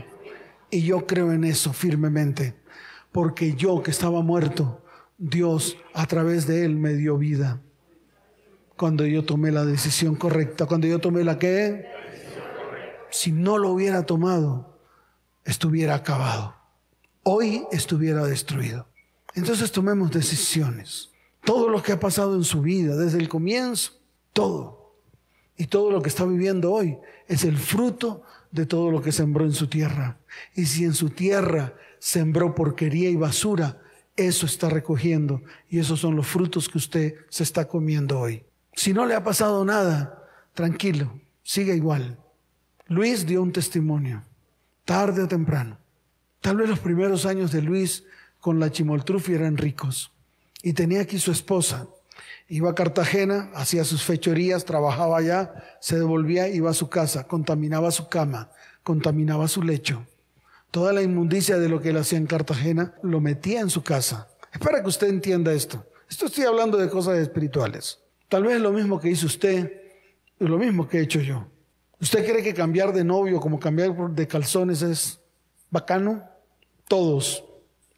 [0.71, 2.57] Y yo creo en eso firmemente.
[3.11, 4.85] Porque yo que estaba muerto,
[5.17, 7.63] Dios a través de él me dio vida.
[8.77, 11.87] Cuando yo tomé la decisión correcta, cuando yo tomé la que
[13.09, 14.79] si no lo hubiera tomado,
[15.45, 16.64] estuviera acabado.
[17.25, 18.87] Hoy estuviera destruido.
[19.35, 21.11] Entonces tomemos decisiones.
[21.43, 23.93] Todo lo que ha pasado en su vida, desde el comienzo,
[24.35, 24.95] todo.
[25.57, 29.45] Y todo lo que está viviendo hoy es el fruto de todo lo que sembró
[29.47, 30.19] en su tierra.
[30.55, 33.81] Y si en su tierra sembró porquería y basura,
[34.17, 35.43] eso está recogiendo.
[35.71, 38.45] Y esos son los frutos que usted se está comiendo hoy.
[38.75, 42.19] Si no le ha pasado nada, tranquilo, siga igual.
[42.87, 44.23] Luis dio un testimonio,
[44.85, 45.79] tarde o temprano.
[46.45, 48.05] Tal vez los primeros años de Luis
[48.39, 50.13] con la chimoltrufi eran ricos.
[50.63, 51.89] Y tenía aquí su esposa.
[52.51, 57.91] Iba a Cartagena, hacía sus fechorías, trabajaba allá, se devolvía, iba a su casa, contaminaba
[57.91, 58.51] su cama,
[58.83, 60.05] contaminaba su lecho.
[60.71, 64.29] Toda la inmundicia de lo que él hacía en Cartagena lo metía en su casa.
[64.53, 65.87] Es para que usted entienda esto.
[66.11, 68.01] Esto estoy hablando de cosas espirituales.
[68.29, 69.81] Tal vez lo mismo que hizo usted,
[70.39, 71.47] es lo mismo que he hecho yo.
[72.03, 75.21] ¿Usted cree que cambiar de novio como cambiar de calzones es
[75.71, 76.34] bacano?
[76.89, 77.45] Todos,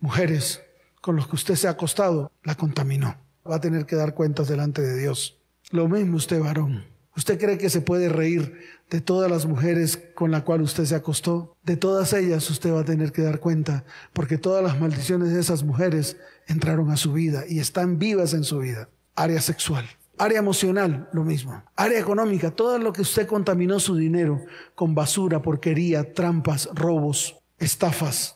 [0.01, 0.62] mujeres
[1.01, 3.16] con los que usted se ha acostado, la contaminó.
[3.49, 5.39] Va a tener que dar cuentas delante de Dios.
[5.70, 6.84] Lo mismo usted, varón.
[7.16, 8.61] ¿Usted cree que se puede reír
[8.91, 11.57] de todas las mujeres con las cuales usted se acostó?
[11.64, 15.41] De todas ellas usted va a tener que dar cuenta, porque todas las maldiciones de
[15.41, 18.89] esas mujeres entraron a su vida y están vivas en su vida.
[19.14, 19.87] Área sexual.
[20.18, 21.62] Área emocional, lo mismo.
[21.74, 28.36] Área económica, todo lo que usted contaminó su dinero con basura, porquería, trampas, robos, estafas,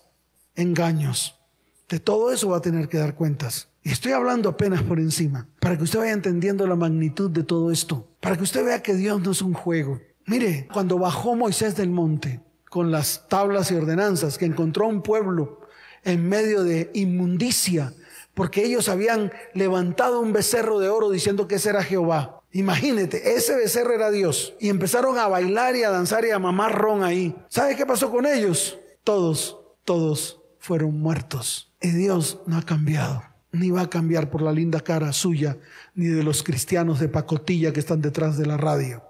[0.61, 1.41] engaños.
[1.89, 3.69] De todo eso va a tener que dar cuentas.
[3.83, 7.71] Y estoy hablando apenas por encima, para que usted vaya entendiendo la magnitud de todo
[7.71, 10.01] esto, para que usted vea que Dios no es un juego.
[10.27, 15.61] Mire, cuando bajó Moisés del monte con las tablas y ordenanzas, que encontró un pueblo
[16.05, 17.95] en medio de inmundicia,
[18.35, 22.43] porque ellos habían levantado un becerro de oro diciendo que ese era Jehová.
[22.53, 24.55] Imagínate, ese becerro era Dios.
[24.61, 27.35] Y empezaron a bailar y a danzar y a mamar ron ahí.
[27.49, 28.79] ¿Sabe qué pasó con ellos?
[29.03, 31.73] Todos, todos fueron muertos.
[31.81, 33.23] Y Dios no ha cambiado.
[33.53, 35.59] Ni va a cambiar por la linda cara suya,
[35.97, 39.03] ni de los cristianos de pacotilla que están detrás de la radio.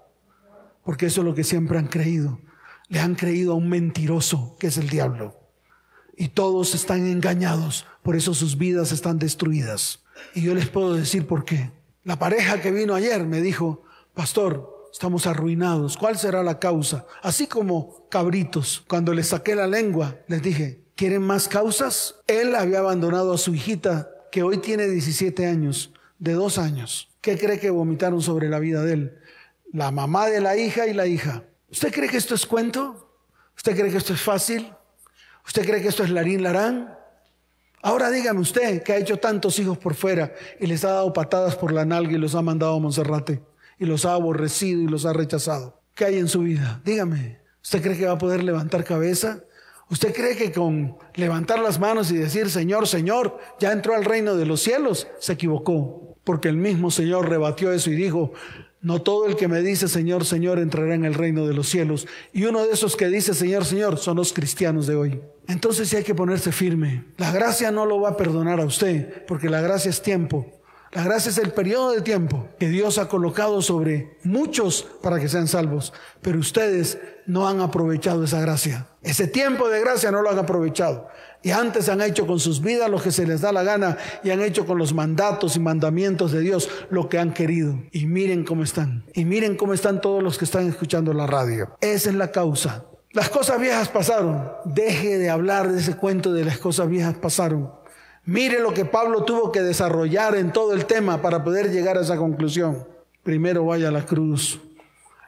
[0.83, 2.39] porque eso es lo que siempre han creído.
[2.87, 5.39] Le han creído a un mentiroso que es el diablo.
[6.17, 10.03] Y todos están engañados, por eso sus vidas están destruidas.
[10.33, 11.71] Y yo les puedo decir por qué.
[12.03, 13.83] La pareja que vino ayer me dijo,
[14.15, 15.97] pastor, estamos arruinados.
[15.97, 17.05] ¿Cuál será la causa?
[17.21, 22.15] Así como cabritos, cuando les saqué la lengua, les dije, ¿quieren más causas?
[22.27, 27.09] Él había abandonado a su hijita, que hoy tiene 17 años, de dos años.
[27.21, 29.19] ¿Qué cree que vomitaron sobre la vida de él?
[29.73, 31.43] La mamá de la hija y la hija.
[31.69, 33.15] ¿Usted cree que esto es cuento?
[33.55, 34.73] ¿Usted cree que esto es fácil?
[35.45, 36.97] ¿Usted cree que esto es larín larán?
[37.83, 41.55] Ahora dígame usted que ha hecho tantos hijos por fuera y les ha dado patadas
[41.55, 43.41] por la nalga y los ha mandado a Monserrate
[43.79, 45.81] y los ha aborrecido y los ha rechazado.
[45.95, 46.81] ¿Qué hay en su vida?
[46.85, 49.43] Dígame, ¿usted cree que va a poder levantar cabeza?
[49.91, 54.37] ¿Usted cree que con levantar las manos y decir, Señor, Señor, ya entró al reino
[54.37, 55.09] de los cielos?
[55.19, 58.31] Se equivocó, porque el mismo Señor rebatió eso y dijo,
[58.79, 62.07] no todo el que me dice Señor, Señor entrará en el reino de los cielos.
[62.31, 65.21] Y uno de esos que dice Señor, Señor son los cristianos de hoy.
[65.49, 67.03] Entonces sí hay que ponerse firme.
[67.17, 70.60] La gracia no lo va a perdonar a usted, porque la gracia es tiempo.
[70.91, 75.29] La gracia es el periodo de tiempo que Dios ha colocado sobre muchos para que
[75.29, 75.93] sean salvos.
[76.21, 78.87] Pero ustedes no han aprovechado esa gracia.
[79.01, 81.07] Ese tiempo de gracia no lo han aprovechado.
[81.43, 84.31] Y antes han hecho con sus vidas lo que se les da la gana y
[84.31, 87.79] han hecho con los mandatos y mandamientos de Dios lo que han querido.
[87.91, 89.05] Y miren cómo están.
[89.13, 91.77] Y miren cómo están todos los que están escuchando la radio.
[91.79, 92.83] Esa es la causa.
[93.13, 94.51] Las cosas viejas pasaron.
[94.65, 97.80] Deje de hablar de ese cuento de las cosas viejas pasaron.
[98.25, 102.01] Mire lo que Pablo tuvo que desarrollar en todo el tema para poder llegar a
[102.01, 102.85] esa conclusión.
[103.23, 104.59] Primero vaya a la cruz,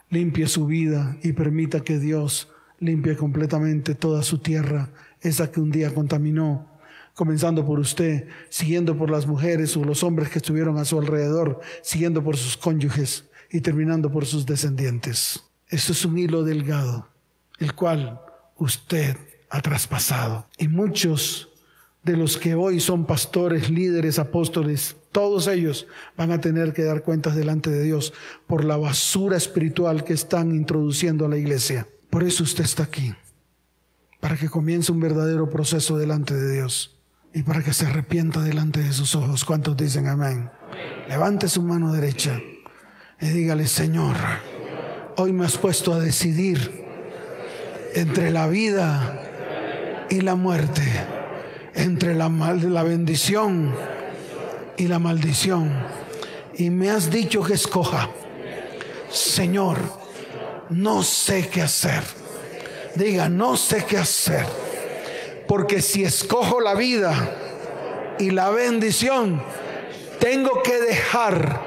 [0.10, 4.90] limpie su vida y permita que Dios limpie completamente toda su tierra
[5.22, 6.68] esa que un día contaminó,
[7.16, 11.62] comenzando por usted, siguiendo por las mujeres o los hombres que estuvieron a su alrededor,
[11.82, 15.44] siguiendo por sus cónyuges y terminando por sus descendientes.
[15.70, 17.08] Esto es un hilo delgado,
[17.58, 18.22] el cual
[18.58, 19.16] usted
[19.50, 20.48] ha traspasado.
[20.58, 21.53] Y muchos
[22.04, 25.88] de los que hoy son pastores, líderes, apóstoles, todos ellos
[26.18, 28.14] van a tener que dar cuentas delante de Dios
[28.48, 31.88] por la basura espiritual que están introduciendo a la iglesia.
[32.10, 33.14] Por eso usted está aquí
[34.20, 36.98] para que comience un verdadero proceso delante de Dios
[37.34, 39.44] y para que se arrepienta delante de sus ojos.
[39.44, 40.50] ¿Cuántos dicen amén?
[41.10, 42.40] Levante su mano derecha
[43.20, 44.16] y dígale, Señor,
[45.18, 46.86] hoy me has puesto a decidir
[47.96, 50.84] entre la vida y la muerte,
[51.76, 53.74] entre la, la bendición
[54.78, 55.72] y la maldición.
[56.56, 58.10] Y me has dicho que escoja.
[59.10, 59.78] Señor,
[60.70, 62.04] no sé qué hacer
[62.96, 64.46] diga, no sé qué hacer.
[65.48, 67.14] Porque si escojo la vida
[68.20, 69.42] y la bendición,
[70.20, 71.62] tengo que dejar,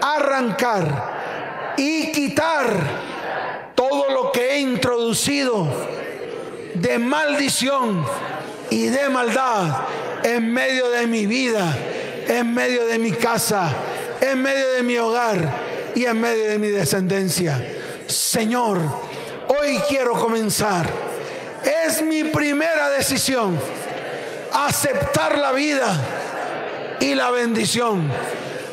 [0.00, 5.68] arrancar y quitar todo lo que he introducido
[6.74, 8.04] de maldición
[8.70, 9.86] y de maldad
[10.22, 11.76] en medio de mi vida,
[12.26, 13.72] en medio de mi casa,
[14.20, 15.38] en medio de mi hogar
[15.94, 17.60] y en medio de mi descendencia.
[18.06, 18.78] Señor,
[19.52, 20.88] Hoy quiero comenzar.
[21.84, 23.58] Es mi primera decisión
[24.52, 25.92] aceptar la vida
[27.00, 28.08] y la bendición,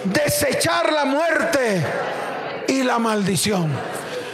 [0.04, 1.84] desechar la muerte
[2.68, 3.72] y la maldición.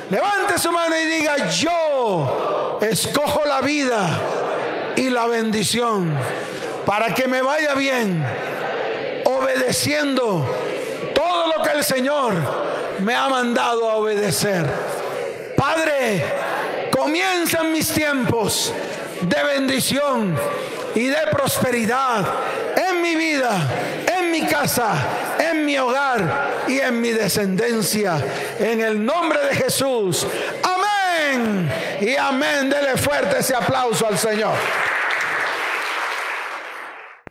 [0.09, 4.19] Levante su mano y diga, yo escojo la vida
[4.95, 6.13] y la bendición
[6.85, 8.23] para que me vaya bien,
[9.25, 10.45] obedeciendo
[11.13, 12.33] todo lo que el Señor
[12.99, 14.65] me ha mandado a obedecer.
[15.55, 16.23] Padre,
[16.91, 18.73] comienzan mis tiempos
[19.21, 20.35] de bendición
[20.95, 22.25] y de prosperidad
[22.75, 23.69] en mi vida,
[24.17, 24.93] en mi casa,
[25.39, 28.21] en mi hogar y en mi descendencia.
[28.59, 30.27] En el nombre de Jesús.
[32.01, 32.69] Y amén.
[32.69, 34.55] Dele fuerte ese aplauso al Señor.